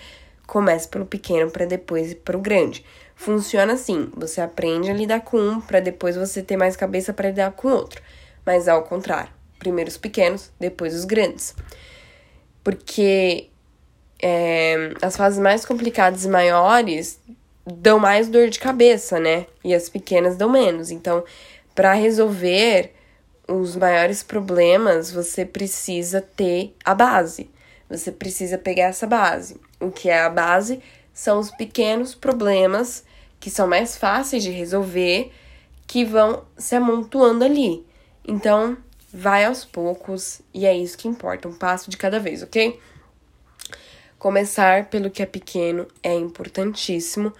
Comece 0.45 0.87
pelo 0.87 1.03
pequeno 1.03 1.49
para 1.49 1.65
depois 1.65 2.11
ir 2.11 2.15
para 2.17 2.37
o 2.37 2.39
grande. 2.39 2.85
Funciona 3.15 3.73
assim: 3.73 4.11
você 4.15 4.39
aprende 4.39 4.91
a 4.91 4.93
lidar 4.93 5.21
com 5.21 5.37
um 5.37 5.59
para 5.59 5.79
depois 5.79 6.15
você 6.15 6.43
ter 6.43 6.57
mais 6.57 6.75
cabeça 6.75 7.11
para 7.11 7.29
lidar 7.29 7.51
com 7.53 7.69
outro. 7.69 8.03
Mas 8.45 8.67
ao 8.67 8.83
contrário, 8.83 9.31
primeiro 9.57 9.89
os 9.89 9.97
pequenos, 9.97 10.51
depois 10.59 10.93
os 10.93 11.05
grandes. 11.05 11.55
Porque 12.63 13.49
é, 14.21 14.93
as 15.01 15.17
fases 15.17 15.39
mais 15.39 15.65
complicadas 15.65 16.23
e 16.23 16.29
maiores 16.29 17.19
dão 17.65 17.97
mais 17.97 18.27
dor 18.27 18.49
de 18.49 18.59
cabeça, 18.59 19.19
né? 19.19 19.47
E 19.63 19.73
as 19.73 19.89
pequenas 19.89 20.35
dão 20.35 20.49
menos. 20.49 20.91
Então, 20.91 21.23
para 21.75 21.93
resolver 21.93 22.93
os 23.47 23.75
maiores 23.75 24.23
problemas, 24.23 25.11
você 25.11 25.45
precisa 25.45 26.21
ter 26.21 26.75
a 26.83 26.93
base. 26.93 27.49
Você 27.89 28.11
precisa 28.11 28.57
pegar 28.57 28.85
essa 28.85 29.05
base. 29.05 29.59
O 29.79 29.91
que 29.91 30.09
é 30.09 30.21
a 30.21 30.29
base 30.29 30.81
são 31.13 31.39
os 31.39 31.51
pequenos 31.51 32.15
problemas 32.15 33.03
que 33.39 33.49
são 33.49 33.67
mais 33.67 33.97
fáceis 33.97 34.41
de 34.41 34.49
resolver, 34.49 35.31
que 35.85 36.05
vão 36.05 36.45
se 36.57 36.75
amontoando 36.75 37.43
ali. 37.43 37.85
Então, 38.25 38.77
vai 39.13 39.43
aos 39.43 39.65
poucos 39.65 40.41
e 40.53 40.65
é 40.65 40.75
isso 40.75 40.97
que 40.97 41.09
importa, 41.09 41.47
um 41.47 41.53
passo 41.53 41.89
de 41.89 41.97
cada 41.97 42.19
vez, 42.19 42.41
ok? 42.41 42.79
Começar 44.17 44.85
pelo 44.85 45.11
que 45.11 45.21
é 45.21 45.25
pequeno 45.25 45.85
é 46.01 46.13
importantíssimo. 46.15 47.33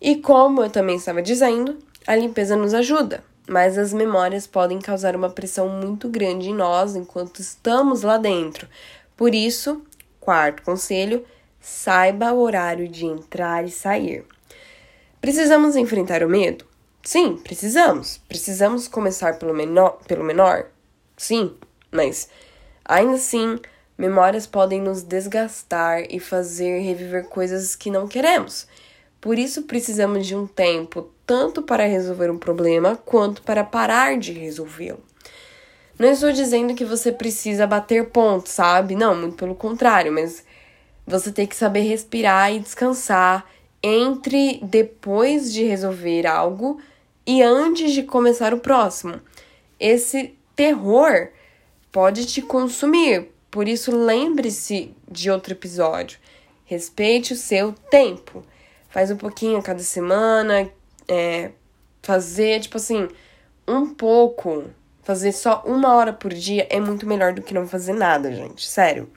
E 0.00 0.16
como 0.16 0.64
eu 0.64 0.68
também 0.68 0.96
estava 0.96 1.22
dizendo, 1.22 1.78
a 2.04 2.16
limpeza 2.16 2.56
nos 2.56 2.74
ajuda 2.74 3.22
mas 3.48 3.78
as 3.78 3.92
memórias 3.92 4.46
podem 4.46 4.78
causar 4.80 5.14
uma 5.14 5.30
pressão 5.30 5.68
muito 5.68 6.08
grande 6.08 6.50
em 6.50 6.54
nós 6.54 6.96
enquanto 6.96 7.40
estamos 7.40 8.02
lá 8.02 8.18
dentro. 8.18 8.68
Por 9.16 9.34
isso, 9.34 9.82
quarto 10.20 10.62
conselho, 10.62 11.24
saiba 11.60 12.32
o 12.32 12.40
horário 12.40 12.88
de 12.88 13.06
entrar 13.06 13.64
e 13.64 13.70
sair. 13.70 14.24
Precisamos 15.20 15.76
enfrentar 15.76 16.22
o 16.22 16.28
medo? 16.28 16.64
Sim, 17.02 17.36
precisamos. 17.36 18.20
Precisamos 18.28 18.88
começar 18.88 19.38
pelo 19.38 19.54
menor, 19.54 19.98
pelo 20.06 20.24
menor? 20.24 20.66
Sim, 21.16 21.54
mas 21.90 22.28
ainda 22.84 23.14
assim, 23.14 23.58
memórias 23.96 24.46
podem 24.46 24.80
nos 24.80 25.02
desgastar 25.02 26.04
e 26.10 26.18
fazer 26.18 26.80
reviver 26.80 27.26
coisas 27.28 27.74
que 27.74 27.90
não 27.90 28.08
queremos. 28.08 28.66
Por 29.20 29.38
isso 29.38 29.62
precisamos 29.62 30.26
de 30.26 30.34
um 30.34 30.46
tempo 30.46 31.10
tanto 31.26 31.60
para 31.60 31.84
resolver 31.84 32.30
um 32.30 32.38
problema 32.38 32.96
quanto 33.04 33.42
para 33.42 33.64
parar 33.64 34.16
de 34.16 34.32
resolvê-lo. 34.32 35.02
Não 35.98 36.10
estou 36.10 36.30
dizendo 36.30 36.74
que 36.74 36.84
você 36.84 37.10
precisa 37.10 37.66
bater 37.66 38.10
pontos, 38.10 38.52
sabe? 38.52 38.94
Não, 38.94 39.14
muito 39.14 39.36
pelo 39.36 39.54
contrário, 39.54 40.12
mas 40.12 40.44
você 41.06 41.32
tem 41.32 41.46
que 41.46 41.56
saber 41.56 41.80
respirar 41.80 42.52
e 42.52 42.60
descansar 42.60 43.44
entre 43.82 44.60
depois 44.62 45.52
de 45.52 45.64
resolver 45.64 46.26
algo 46.26 46.80
e 47.26 47.42
antes 47.42 47.92
de 47.92 48.02
começar 48.02 48.52
o 48.52 48.60
próximo. 48.60 49.20
Esse 49.80 50.34
terror 50.54 51.28
pode 51.90 52.26
te 52.26 52.42
consumir. 52.42 53.30
Por 53.50 53.66
isso, 53.66 53.96
lembre-se 53.96 54.94
de 55.10 55.30
outro 55.30 55.54
episódio. 55.54 56.18
Respeite 56.64 57.32
o 57.32 57.36
seu 57.36 57.72
tempo. 57.90 58.44
Faz 58.90 59.10
um 59.10 59.16
pouquinho 59.16 59.58
a 59.58 59.62
cada 59.62 59.82
semana. 59.82 60.70
É, 61.08 61.50
fazer, 62.02 62.60
tipo 62.60 62.76
assim, 62.76 63.08
um 63.66 63.86
pouco. 63.94 64.64
Fazer 65.02 65.32
só 65.32 65.62
uma 65.64 65.94
hora 65.94 66.12
por 66.12 66.32
dia 66.32 66.66
é 66.68 66.80
muito 66.80 67.06
melhor 67.06 67.32
do 67.32 67.42
que 67.42 67.54
não 67.54 67.66
fazer 67.66 67.92
nada, 67.92 68.32
gente. 68.32 68.66
Sério. 68.66 69.08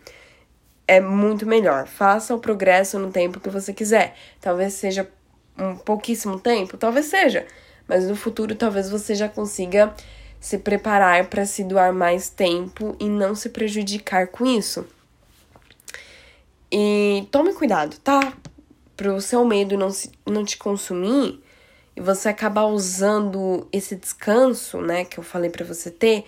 É 0.87 0.99
muito 0.99 1.45
melhor. 1.45 1.87
Faça 1.87 2.33
o 2.33 2.39
progresso 2.39 2.97
no 2.99 3.11
tempo 3.11 3.39
que 3.39 3.49
você 3.49 3.73
quiser. 3.73 4.15
Talvez 4.39 4.73
seja 4.73 5.09
um 5.57 5.75
pouquíssimo 5.75 6.39
tempo, 6.39 6.77
talvez 6.77 7.07
seja. 7.07 7.45
Mas 7.87 8.07
no 8.07 8.15
futuro, 8.15 8.55
talvez 8.55 8.89
você 8.89 9.15
já 9.15 9.27
consiga 9.27 9.93
se 10.39 10.57
preparar 10.57 11.27
para 11.27 11.45
se 11.45 11.63
doar 11.63 11.93
mais 11.93 12.29
tempo 12.29 12.95
e 12.99 13.09
não 13.09 13.35
se 13.35 13.49
prejudicar 13.49 14.27
com 14.27 14.45
isso. 14.45 14.87
E 16.71 17.27
tome 17.31 17.53
cuidado, 17.53 17.97
tá? 17.99 18.33
Para 18.95 19.13
o 19.13 19.21
seu 19.21 19.43
medo 19.43 19.77
não, 19.77 19.89
se, 19.89 20.11
não 20.25 20.45
te 20.45 20.57
consumir 20.57 21.41
e 21.99 22.01
você 22.01 22.29
acabar 22.29 22.63
usando 22.63 23.67
esse 23.73 23.95
descanso, 23.95 24.79
né, 24.79 25.03
que 25.03 25.19
eu 25.19 25.23
falei 25.23 25.49
para 25.49 25.65
você 25.65 25.91
ter, 25.91 26.23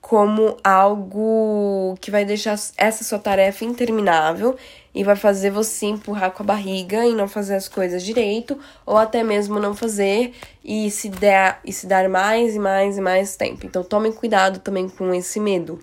como 0.00 0.56
algo 0.64 1.94
que 2.00 2.10
vai 2.10 2.24
deixar 2.24 2.58
essa 2.76 3.04
sua 3.04 3.18
tarefa 3.18 3.64
interminável 3.64 4.56
e 4.94 5.04
vai 5.04 5.14
fazer 5.14 5.50
você 5.50 5.86
empurrar 5.86 6.30
com 6.30 6.42
a 6.42 6.46
barriga 6.46 7.04
e 7.04 7.14
não 7.14 7.28
fazer 7.28 7.54
as 7.54 7.68
coisas 7.68 8.02
direito, 8.02 8.58
ou 8.86 8.96
até 8.96 9.22
mesmo 9.22 9.60
não 9.60 9.74
fazer 9.74 10.32
e 10.64 10.90
se 10.90 11.08
der 11.08 11.60
e 11.64 11.72
se 11.72 11.86
dar 11.86 12.08
mais 12.08 12.54
e 12.54 12.58
mais 12.58 12.96
e 12.96 13.00
mais 13.00 13.36
tempo. 13.36 13.66
Então 13.66 13.84
tome 13.84 14.12
cuidado 14.12 14.60
também 14.60 14.88
com 14.88 15.12
esse 15.12 15.38
medo. 15.38 15.78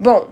Bom, 0.00 0.30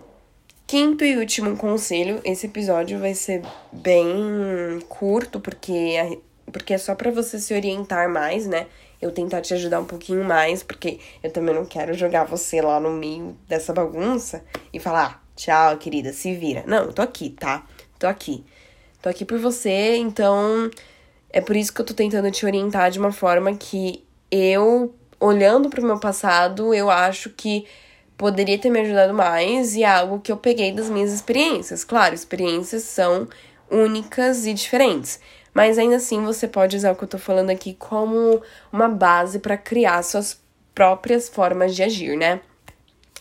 quinto 0.66 1.04
e 1.04 1.16
último 1.19 1.57
conselho, 1.57 2.21
esse 2.25 2.47
episódio 2.47 2.99
vai 2.99 3.14
ser 3.14 3.42
bem 3.71 4.80
curto 4.88 5.38
porque 5.38 6.21
porque 6.50 6.75
é 6.75 6.78
só 6.78 6.95
para 6.95 7.11
você 7.11 7.38
se 7.38 7.54
orientar 7.54 8.09
mais, 8.09 8.47
né? 8.47 8.66
Eu 9.00 9.11
tentar 9.11 9.40
te 9.40 9.54
ajudar 9.54 9.80
um 9.80 9.85
pouquinho 9.87 10.25
mais, 10.25 10.62
porque 10.62 10.99
eu 11.23 11.30
também 11.30 11.54
não 11.54 11.64
quero 11.64 11.95
jogar 11.95 12.25
você 12.25 12.61
lá 12.61 12.78
no 12.78 12.90
meio 12.90 13.37
dessa 13.49 13.73
bagunça 13.73 14.45
e 14.73 14.78
falar, 14.78 15.23
Tchau, 15.40 15.78
querida, 15.78 16.12
se 16.12 16.35
vira. 16.35 16.62
Não, 16.66 16.92
tô 16.92 17.00
aqui, 17.00 17.30
tá? 17.30 17.64
Tô 17.99 18.07
aqui. 18.07 18.45
Tô 19.00 19.09
aqui 19.09 19.25
por 19.25 19.38
você, 19.38 19.97
então 19.97 20.71
é 21.30 21.40
por 21.40 21.57
isso 21.57 21.73
que 21.73 21.80
eu 21.80 21.87
tô 21.87 21.95
tentando 21.95 22.30
te 22.30 22.45
orientar 22.45 22.90
de 22.90 22.99
uma 22.99 23.11
forma 23.11 23.54
que 23.54 24.04
eu, 24.30 24.95
olhando 25.19 25.71
pro 25.71 25.83
meu 25.83 25.99
passado, 25.99 26.75
eu 26.75 26.90
acho 26.90 27.30
que 27.30 27.64
poderia 28.19 28.59
ter 28.59 28.69
me 28.69 28.80
ajudado 28.80 29.14
mais 29.14 29.75
e 29.75 29.83
é 29.83 29.88
algo 29.88 30.21
que 30.21 30.30
eu 30.30 30.37
peguei 30.37 30.73
das 30.73 30.90
minhas 30.90 31.11
experiências. 31.11 31.85
Claro, 31.85 32.14
experiências 32.14 32.83
são 32.83 33.26
únicas 33.71 34.45
e 34.45 34.52
diferentes, 34.52 35.19
mas 35.52 35.78
ainda 35.78 35.97
assim 35.97 36.25
você 36.25 36.47
pode 36.47 36.76
usar 36.76 36.92
o 36.92 36.97
que 36.97 37.04
eu 37.04 37.09
tô 37.09 37.19
falando 37.19 37.50
aqui 37.50 37.75
como 37.75 38.40
uma 38.73 38.88
base 38.88 39.38
para 39.38 39.57
criar 39.57 40.02
suas 40.02 40.40
próprias 40.75 41.28
formas 41.28 41.75
de 41.75 41.83
agir, 41.83 42.16
né? 42.16 42.40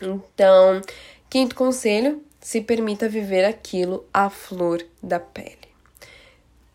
Então, 0.02 0.82
Quinto 1.30 1.54
conselho: 1.56 2.24
se 2.40 2.62
permita 2.62 3.08
viver 3.08 3.46
aquilo 3.46 4.06
à 4.14 4.30
flor 4.30 4.84
da 5.02 5.20
pele. 5.20 5.58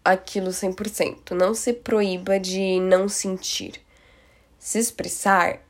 Aquilo 0.05 0.51
100%. 0.51 1.31
Não 1.33 1.55
se 1.55 1.73
proíba 1.73 2.39
de 2.39 2.79
não 2.79 3.09
sentir. 3.09 3.81
Se 4.59 4.79
expressar 4.79 5.61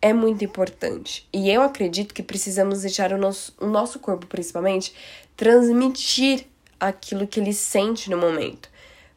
é 0.00 0.12
muito 0.12 0.44
importante. 0.44 1.28
E 1.32 1.50
eu 1.50 1.62
acredito 1.62 2.12
que 2.12 2.22
precisamos 2.22 2.82
deixar 2.82 3.12
o 3.12 3.18
nosso, 3.18 3.54
o 3.60 3.66
nosso 3.66 3.98
corpo, 3.98 4.26
principalmente, 4.26 4.94
transmitir 5.36 6.46
aquilo 6.78 7.26
que 7.26 7.40
ele 7.40 7.52
sente 7.52 8.10
no 8.10 8.18
momento. 8.18 8.68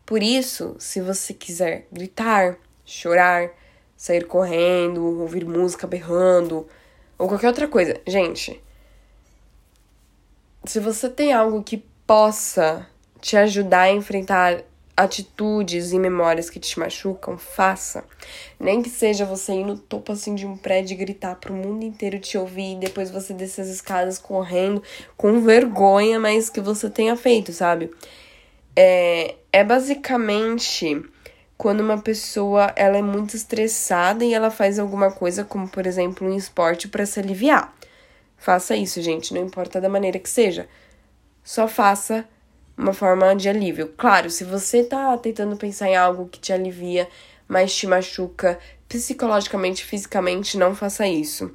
Por 0.06 0.22
isso, 0.22 0.76
se 0.78 1.02
você 1.02 1.34
quiser 1.34 1.88
gritar, 1.92 2.58
chorar, 2.86 3.50
sair 3.98 4.26
correndo, 4.26 5.22
ouvir 5.22 5.46
música 5.46 5.88
berrando 5.88 6.68
ou 7.18 7.28
qualquer 7.28 7.48
outra 7.48 7.68
coisa, 7.68 8.00
gente, 8.06 8.62
se 10.64 10.80
você 10.80 11.10
tem 11.10 11.34
algo 11.34 11.64
que 11.64 11.84
possa 12.06 12.88
te 13.20 13.36
ajudar 13.36 13.82
a 13.82 13.92
enfrentar 13.92 14.64
atitudes 14.96 15.92
e 15.92 16.00
memórias 16.00 16.50
que 16.50 16.60
te 16.60 16.80
machucam, 16.80 17.38
faça. 17.38 18.04
Nem 18.60 18.82
que 18.82 18.90
seja 18.90 19.26
você 19.26 19.54
ir 19.54 19.66
no 19.66 19.78
topo 19.78 20.12
assim 20.12 20.36
de 20.36 20.46
um 20.46 20.56
prédio 20.56 20.94
e 20.94 20.98
gritar 20.98 21.36
pro 21.36 21.54
mundo 21.54 21.84
inteiro 21.84 22.20
te 22.20 22.38
ouvir 22.38 22.74
e 22.74 22.80
depois 22.80 23.12
você 23.12 23.34
descer 23.34 23.62
as 23.62 23.68
escadas 23.68 24.18
correndo 24.18 24.82
com 25.18 25.42
vergonha, 25.42 26.20
mas 26.20 26.50
que 26.50 26.62
você 26.62 26.90
tenha 26.90 27.16
feito, 27.18 27.52
sabe? 27.52 27.92
É, 28.76 29.36
é 29.52 29.64
basicamente 29.64 31.04
quando 31.58 31.80
uma 31.80 31.98
pessoa 31.98 32.74
ela 32.76 32.98
é 32.98 33.02
muito 33.02 33.36
estressada 33.36 34.26
e 34.26 34.34
ela 34.34 34.52
faz 34.52 34.78
alguma 34.78 35.12
coisa, 35.12 35.44
como 35.44 35.68
por 35.68 35.88
exemplo 35.88 36.28
um 36.28 36.36
esporte 36.36 36.88
para 36.88 37.06
se 37.06 37.20
aliviar. 37.20 37.74
Faça 38.38 38.76
isso, 38.76 39.02
gente, 39.02 39.34
não 39.34 39.42
importa 39.42 39.80
da 39.80 39.90
maneira 39.90 40.20
que 40.20 40.30
seja. 40.30 40.68
Só 41.44 41.68
faça 41.68 42.28
uma 42.78 42.94
forma 42.94 43.36
de 43.36 43.48
alívio. 43.48 43.94
Claro, 43.98 44.30
se 44.30 44.44
você 44.44 44.84
tá 44.84 45.18
tentando 45.18 45.56
pensar 45.56 45.90
em 45.90 45.96
algo 45.96 46.28
que 46.28 46.40
te 46.40 46.52
alivia, 46.52 47.08
mas 47.48 47.74
te 47.76 47.88
machuca 47.88 48.60
psicologicamente, 48.88 49.86
fisicamente, 49.86 50.58
não 50.58 50.76
faça 50.76 51.08
isso. 51.08 51.52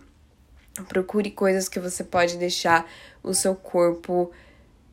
Procure 0.88 1.30
coisas 1.30 1.68
que 1.68 1.78
você 1.78 2.02
pode 2.02 2.36
deixar 2.38 2.90
o 3.22 3.34
seu 3.34 3.54
corpo 3.54 4.30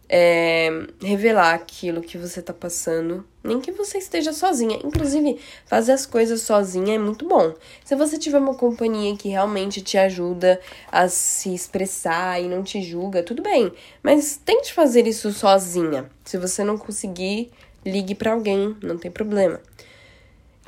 é, 0.09 0.69
revelar 1.01 1.53
aquilo 1.53 2.01
que 2.01 2.17
você 2.17 2.41
tá 2.41 2.53
passando, 2.53 3.25
nem 3.43 3.59
que 3.59 3.71
você 3.71 3.97
esteja 3.97 4.31
sozinha. 4.31 4.79
Inclusive, 4.83 5.39
fazer 5.65 5.91
as 5.91 6.05
coisas 6.05 6.41
sozinha 6.41 6.95
é 6.95 6.97
muito 6.97 7.27
bom. 7.27 7.53
Se 7.83 7.95
você 7.95 8.17
tiver 8.17 8.39
uma 8.39 8.55
companhia 8.55 9.15
que 9.17 9.29
realmente 9.29 9.81
te 9.81 9.97
ajuda 9.97 10.59
a 10.91 11.09
se 11.09 11.53
expressar 11.53 12.41
e 12.41 12.47
não 12.47 12.63
te 12.63 12.81
julga, 12.81 13.23
tudo 13.23 13.41
bem. 13.41 13.71
Mas 14.01 14.39
tente 14.43 14.73
fazer 14.73 15.07
isso 15.07 15.31
sozinha. 15.31 16.09
Se 16.23 16.37
você 16.37 16.63
não 16.63 16.77
conseguir, 16.77 17.51
ligue 17.85 18.15
para 18.15 18.31
alguém, 18.31 18.75
não 18.81 18.97
tem 18.97 19.11
problema. 19.11 19.59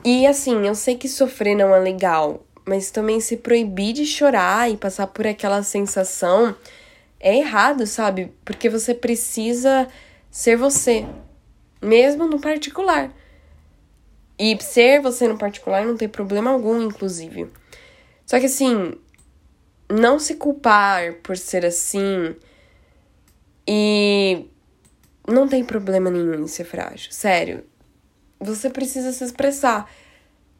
E 0.03 0.25
assim, 0.25 0.65
eu 0.65 0.75
sei 0.75 0.95
que 0.95 1.09
sofrer 1.09 1.55
não 1.55 1.75
é 1.75 1.79
legal, 1.79 2.45
mas 2.65 2.91
também 2.91 3.19
se 3.19 3.35
proibir 3.37 3.93
de 3.93 4.05
chorar 4.05 4.71
e 4.71 4.77
passar 4.77 5.07
por 5.07 5.27
aquela 5.27 5.61
sensação 5.63 6.55
é 7.19 7.37
errado, 7.37 7.85
sabe? 7.85 8.33
Porque 8.45 8.69
você 8.69 8.93
precisa 8.93 9.87
ser 10.31 10.55
você, 10.55 11.05
mesmo 11.81 12.27
no 12.27 12.39
particular. 12.39 13.13
E 14.37 14.57
ser 14.61 15.01
você 15.01 15.27
no 15.27 15.37
particular 15.37 15.85
não 15.85 15.97
tem 15.97 16.07
problema 16.07 16.51
algum, 16.51 16.81
inclusive. 16.81 17.49
Só 18.25 18.39
que 18.39 18.45
assim, 18.45 18.93
não 19.89 20.19
se 20.19 20.35
culpar 20.35 21.15
por 21.15 21.37
ser 21.37 21.65
assim 21.65 22.35
e 23.67 24.45
não 25.27 25.47
tem 25.47 25.63
problema 25.63 26.09
nenhum 26.09 26.35
em 26.35 26.47
ser 26.47 26.63
frágil, 26.63 27.11
sério. 27.11 27.65
Você 28.39 28.69
precisa 28.69 29.11
se 29.11 29.23
expressar. 29.23 29.91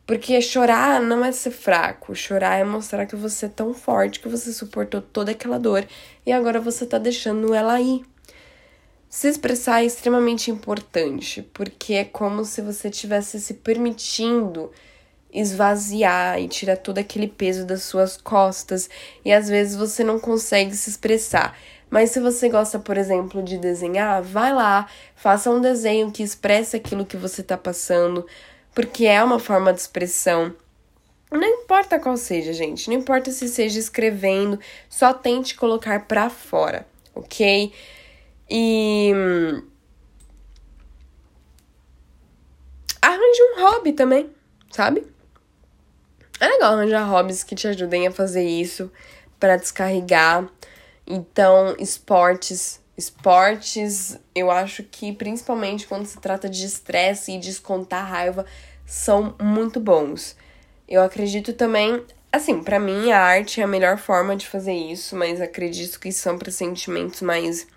Porque 0.10 0.42
chorar 0.42 1.00
não 1.00 1.24
é 1.24 1.32
ser 1.32 1.52
fraco, 1.52 2.16
chorar 2.16 2.58
é 2.58 2.64
mostrar 2.64 3.06
que 3.06 3.16
você 3.16 3.46
é 3.46 3.50
tão 3.50 3.76
forte 3.76 4.20
que 4.20 4.28
você 4.28 4.52
suportou 4.52 5.04
toda 5.04 5.34
aquela 5.34 5.60
dor 5.60 5.86
e 6.26 6.32
agora 6.32 6.60
você 6.60 6.84
tá 6.84 6.98
deixando 6.98 7.54
ela 7.54 7.80
ir. 7.80 8.04
Se 9.08 9.28
expressar 9.28 9.84
é 9.84 9.86
extremamente 9.86 10.50
importante, 10.50 11.44
porque 11.54 11.94
é 11.94 12.04
como 12.04 12.44
se 12.44 12.60
você 12.60 12.90
estivesse 12.90 13.40
se 13.40 13.54
permitindo 13.54 14.72
esvaziar 15.32 16.42
e 16.42 16.48
tirar 16.48 16.78
todo 16.78 16.98
aquele 16.98 17.28
peso 17.28 17.64
das 17.64 17.84
suas 17.84 18.18
costas 18.18 18.90
e 19.24 19.32
às 19.32 19.48
vezes 19.48 19.76
você 19.76 20.04
não 20.04 20.20
consegue 20.20 20.76
se 20.76 20.90
expressar. 20.90 21.56
Mas 21.88 22.10
se 22.10 22.20
você 22.20 22.50
gosta, 22.50 22.80
por 22.80 22.98
exemplo, 22.98 23.44
de 23.44 23.60
desenhar, 23.60 24.24
vai 24.24 24.52
lá, 24.52 24.88
faça 25.14 25.52
um 25.52 25.62
desenho 25.62 26.10
que 26.10 26.24
expresse 26.24 26.76
aquilo 26.76 27.06
que 27.06 27.16
você 27.16 27.44
tá 27.44 27.56
passando 27.56 28.26
porque 28.74 29.06
é 29.06 29.24
uma 29.24 29.40
forma 29.40 29.74
de 29.74 29.80
expressão. 29.80 30.56
Não 31.32 31.44
importa 31.44 32.00
qual 32.00 32.18
seja, 32.18 32.54
gente, 32.54 32.90
não 32.90 32.98
importa 32.98 33.32
se 33.32 33.48
seja 33.48 33.78
escrevendo, 33.80 34.60
só 34.90 35.14
tente 35.14 35.56
colocar 35.56 36.08
para 36.08 36.30
fora, 36.30 36.88
ok? 37.14 37.72
E. 38.50 39.12
Arranje 43.02 43.42
um 43.44 43.62
hobby 43.62 43.94
também, 43.94 44.30
sabe? 44.72 45.06
É 46.40 46.48
legal 46.48 46.74
arranjar 46.74 47.04
hobbies 47.04 47.44
que 47.44 47.54
te 47.54 47.68
ajudem 47.68 48.08
a 48.08 48.12
fazer 48.12 48.44
isso, 48.44 48.92
para 49.40 49.56
descarregar. 49.56 50.50
Então, 51.06 51.76
esportes. 51.80 52.82
Esportes, 53.00 54.20
eu 54.36 54.52
acho 54.52 54.84
que 54.84 55.14
principalmente 55.14 55.88
quando 55.88 56.06
se 56.06 56.20
trata 56.20 56.50
de 56.50 56.66
estresse 56.66 57.32
e 57.32 57.40
descontar 57.40 58.06
raiva, 58.06 58.46
são 58.86 59.36
muito 59.42 59.80
bons. 59.80 60.36
Eu 60.88 61.02
acredito 61.02 61.54
também 61.54 62.04
assim, 62.32 62.62
para 62.62 62.80
mim 62.80 63.12
a 63.12 63.22
arte 63.22 63.62
é 63.62 63.64
a 63.64 63.68
melhor 63.68 63.98
forma 63.98 64.36
de 64.36 64.48
fazer 64.48 64.74
isso, 64.74 65.16
mas 65.16 65.42
acredito 65.42 66.00
que 66.00 66.12
são 66.12 66.38
para 66.38 66.52
sentimentos 66.52 67.22
mais 67.22 67.68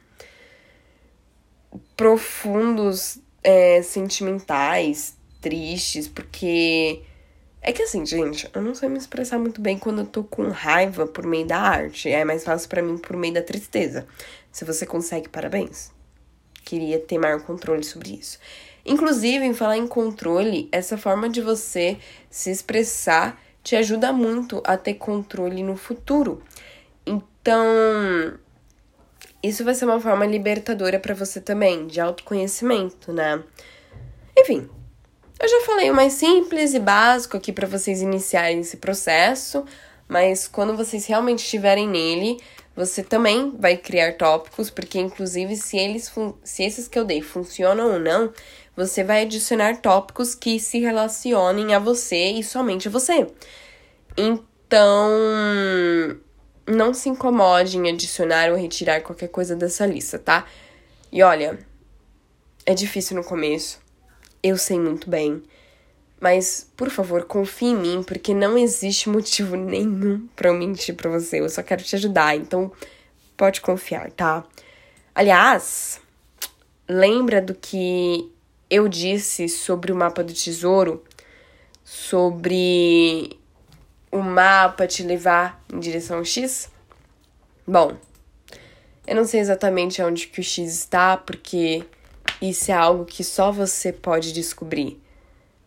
profundos, 1.96 3.18
é, 3.42 3.80
sentimentais, 3.82 5.16
tristes, 5.40 6.06
porque 6.06 7.02
é 7.64 7.72
que 7.72 7.82
assim, 7.82 8.04
gente, 8.04 8.50
eu 8.52 8.60
não 8.60 8.74
sei 8.74 8.88
me 8.88 8.98
expressar 8.98 9.38
muito 9.38 9.60
bem 9.60 9.78
quando 9.78 10.00
eu 10.00 10.06
tô 10.06 10.24
com 10.24 10.48
raiva 10.48 11.06
por 11.06 11.24
meio 11.24 11.46
da 11.46 11.58
arte. 11.58 12.10
É 12.10 12.24
mais 12.24 12.42
fácil 12.42 12.68
para 12.68 12.82
mim 12.82 12.98
por 12.98 13.16
meio 13.16 13.34
da 13.34 13.42
tristeza. 13.42 14.04
Se 14.52 14.64
você 14.64 14.86
consegue, 14.86 15.28
parabéns. 15.28 15.90
Queria 16.64 17.00
ter 17.00 17.18
maior 17.18 17.40
controle 17.40 17.82
sobre 17.82 18.10
isso. 18.10 18.38
Inclusive, 18.84 19.44
em 19.44 19.54
falar 19.54 19.76
em 19.76 19.86
controle, 19.86 20.68
essa 20.70 20.98
forma 20.98 21.28
de 21.28 21.40
você 21.40 21.98
se 22.30 22.50
expressar 22.50 23.40
te 23.62 23.76
ajuda 23.76 24.12
muito 24.12 24.60
a 24.64 24.76
ter 24.76 24.94
controle 24.94 25.62
no 25.62 25.76
futuro. 25.76 26.42
Então, 27.06 27.64
isso 29.42 29.64
vai 29.64 29.74
ser 29.74 29.84
uma 29.84 30.00
forma 30.00 30.26
libertadora 30.26 30.98
para 30.98 31.14
você 31.14 31.40
também, 31.40 31.86
de 31.86 32.00
autoconhecimento, 32.00 33.12
né? 33.12 33.42
Enfim, 34.36 34.68
eu 35.40 35.48
já 35.48 35.60
falei 35.66 35.90
o 35.90 35.94
mais 35.94 36.12
simples 36.14 36.74
e 36.74 36.78
básico 36.78 37.36
aqui 37.36 37.52
para 37.52 37.66
vocês 37.66 38.02
iniciarem 38.02 38.60
esse 38.60 38.76
processo, 38.76 39.64
mas 40.08 40.46
quando 40.46 40.76
vocês 40.76 41.06
realmente 41.06 41.40
estiverem 41.40 41.88
nele, 41.88 42.40
você 42.74 43.02
também 43.02 43.54
vai 43.58 43.76
criar 43.76 44.16
tópicos, 44.16 44.70
porque 44.70 44.98
inclusive 44.98 45.56
se 45.56 45.76
eles 45.76 46.12
se 46.42 46.62
esses 46.62 46.88
que 46.88 46.98
eu 46.98 47.04
dei 47.04 47.20
funcionam 47.20 47.92
ou 47.92 47.98
não, 47.98 48.32
você 48.74 49.04
vai 49.04 49.22
adicionar 49.22 49.80
tópicos 49.80 50.34
que 50.34 50.58
se 50.58 50.80
relacionem 50.80 51.74
a 51.74 51.78
você 51.78 52.30
e 52.32 52.42
somente 52.42 52.88
a 52.88 52.90
você. 52.90 53.26
Então, 54.16 55.10
não 56.66 56.94
se 56.94 57.08
incomode 57.08 57.76
em 57.76 57.90
adicionar 57.90 58.50
ou 58.50 58.56
retirar 58.56 59.02
qualquer 59.02 59.28
coisa 59.28 59.54
dessa 59.54 59.84
lista, 59.84 60.18
tá? 60.18 60.46
E 61.10 61.22
olha, 61.22 61.58
é 62.64 62.74
difícil 62.74 63.16
no 63.16 63.24
começo. 63.24 63.80
Eu 64.42 64.56
sei 64.56 64.78
muito 64.78 65.10
bem. 65.10 65.42
Mas, 66.22 66.70
por 66.76 66.88
favor, 66.88 67.24
confie 67.24 67.70
em 67.70 67.76
mim, 67.76 68.02
porque 68.04 68.32
não 68.32 68.56
existe 68.56 69.08
motivo 69.08 69.56
nenhum 69.56 70.28
para 70.36 70.50
eu 70.50 70.54
mentir 70.54 70.94
para 70.94 71.10
você. 71.10 71.40
Eu 71.40 71.48
só 71.48 71.64
quero 71.64 71.82
te 71.82 71.96
ajudar, 71.96 72.36
então 72.36 72.70
pode 73.36 73.60
confiar, 73.60 74.08
tá? 74.12 74.44
Aliás, 75.12 76.00
lembra 76.88 77.42
do 77.42 77.56
que 77.56 78.30
eu 78.70 78.86
disse 78.86 79.48
sobre 79.48 79.90
o 79.90 79.96
mapa 79.96 80.22
do 80.22 80.32
tesouro, 80.32 81.02
sobre 81.82 83.36
o 84.12 84.18
mapa 84.18 84.86
te 84.86 85.02
levar 85.02 85.60
em 85.74 85.80
direção 85.80 86.24
X? 86.24 86.70
Bom, 87.66 87.96
eu 89.08 89.16
não 89.16 89.24
sei 89.24 89.40
exatamente 89.40 90.00
onde 90.00 90.28
que 90.28 90.38
o 90.38 90.44
X 90.44 90.72
está, 90.72 91.16
porque 91.16 91.84
isso 92.40 92.70
é 92.70 92.74
algo 92.74 93.04
que 93.04 93.24
só 93.24 93.50
você 93.50 93.92
pode 93.92 94.32
descobrir. 94.32 95.01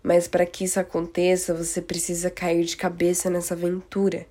Mas 0.05 0.27
para 0.27 0.45
que 0.45 0.65
isso 0.65 0.79
aconteça, 0.79 1.51
você 1.51 1.81
precisa 1.81 2.29
cair 2.29 2.63
de 2.63 2.77
cabeça 2.77 3.27
nessa 3.27 3.55
aventura. 3.55 4.27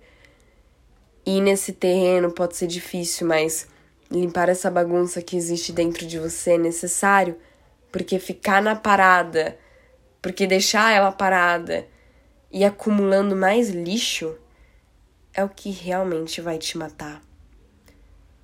E 1.27 1.41
nesse 1.41 1.73
terreno 1.73 2.31
pode 2.31 2.57
ser 2.57 2.69
difícil, 2.69 3.27
mas 3.27 3.67
limpar 4.09 4.49
essa 4.49 4.71
bagunça 4.71 5.21
que 5.21 5.37
existe 5.37 5.73
dentro 5.73 6.07
de 6.07 6.17
você 6.17 6.53
é 6.53 6.59
necessário 6.59 7.37
porque 7.91 8.21
ficar 8.21 8.63
na 8.63 8.77
parada, 8.77 9.59
porque 10.23 10.47
deixar 10.47 10.93
ela 10.93 11.11
parada 11.11 11.89
e 12.53 12.65
acumulando 12.65 13.35
mais 13.35 13.71
lixo 13.71 14.39
é 15.33 15.43
o 15.43 15.49
que 15.49 15.71
realmente 15.71 16.41
vai 16.41 16.57
te 16.57 16.79
matar. 16.79 17.21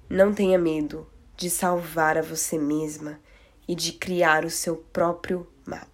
Não 0.08 0.34
tenha 0.34 0.58
medo 0.58 1.08
de 1.36 1.48
salvar 1.48 2.18
a 2.18 2.22
você 2.22 2.58
mesma 2.58 3.20
e 3.68 3.74
de 3.76 3.92
criar 3.92 4.44
o 4.44 4.50
seu 4.50 4.74
próprio 4.76 5.46
mapa. 5.64 5.89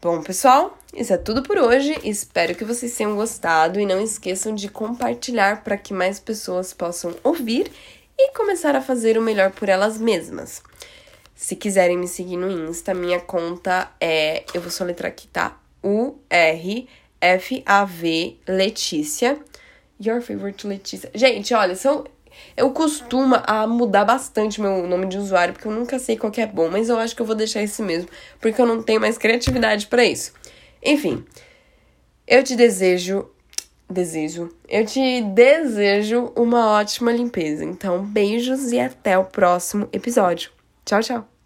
Bom, 0.00 0.22
pessoal, 0.22 0.78
isso 0.94 1.12
é 1.12 1.16
tudo 1.16 1.42
por 1.42 1.58
hoje. 1.58 1.92
Espero 2.04 2.54
que 2.54 2.64
vocês 2.64 2.96
tenham 2.96 3.16
gostado 3.16 3.80
e 3.80 3.86
não 3.86 4.00
esqueçam 4.00 4.54
de 4.54 4.68
compartilhar 4.68 5.64
para 5.64 5.76
que 5.76 5.92
mais 5.92 6.20
pessoas 6.20 6.72
possam 6.72 7.16
ouvir 7.24 7.68
e 8.16 8.30
começar 8.30 8.76
a 8.76 8.80
fazer 8.80 9.18
o 9.18 9.22
melhor 9.22 9.50
por 9.50 9.68
elas 9.68 9.98
mesmas. 9.98 10.62
Se 11.34 11.56
quiserem 11.56 11.98
me 11.98 12.06
seguir 12.06 12.36
no 12.36 12.48
Insta, 12.48 12.94
minha 12.94 13.18
conta 13.18 13.90
é. 14.00 14.44
Eu 14.54 14.60
vou 14.60 14.70
soletrar 14.70 15.10
aqui, 15.10 15.26
tá? 15.26 15.58
U-R-F-A-V 15.82 16.86
Letícia. 18.46 19.36
Your 20.00 20.22
favorite 20.22 20.64
Letícia. 20.64 21.10
Gente, 21.12 21.52
olha, 21.52 21.74
são. 21.74 22.04
Eu 22.56 22.70
costumo 22.70 23.36
a 23.46 23.66
mudar 23.66 24.04
bastante 24.04 24.60
meu 24.60 24.86
nome 24.86 25.06
de 25.06 25.18
usuário, 25.18 25.54
porque 25.54 25.68
eu 25.68 25.72
nunca 25.72 25.98
sei 25.98 26.16
qual 26.16 26.32
é 26.36 26.46
bom, 26.46 26.68
mas 26.68 26.88
eu 26.88 26.98
acho 26.98 27.14
que 27.14 27.22
eu 27.22 27.26
vou 27.26 27.34
deixar 27.34 27.62
esse 27.62 27.82
mesmo, 27.82 28.08
porque 28.40 28.60
eu 28.60 28.66
não 28.66 28.82
tenho 28.82 29.00
mais 29.00 29.16
criatividade 29.16 29.86
para 29.86 30.04
isso. 30.04 30.32
Enfim, 30.82 31.24
eu 32.26 32.42
te 32.42 32.54
desejo. 32.54 33.28
Desejo. 33.90 34.50
Eu 34.68 34.84
te 34.84 35.22
desejo 35.22 36.30
uma 36.36 36.72
ótima 36.72 37.10
limpeza. 37.10 37.64
Então, 37.64 38.04
beijos 38.04 38.70
e 38.70 38.78
até 38.78 39.16
o 39.16 39.24
próximo 39.24 39.88
episódio. 39.92 40.50
Tchau, 40.84 41.00
tchau. 41.00 41.37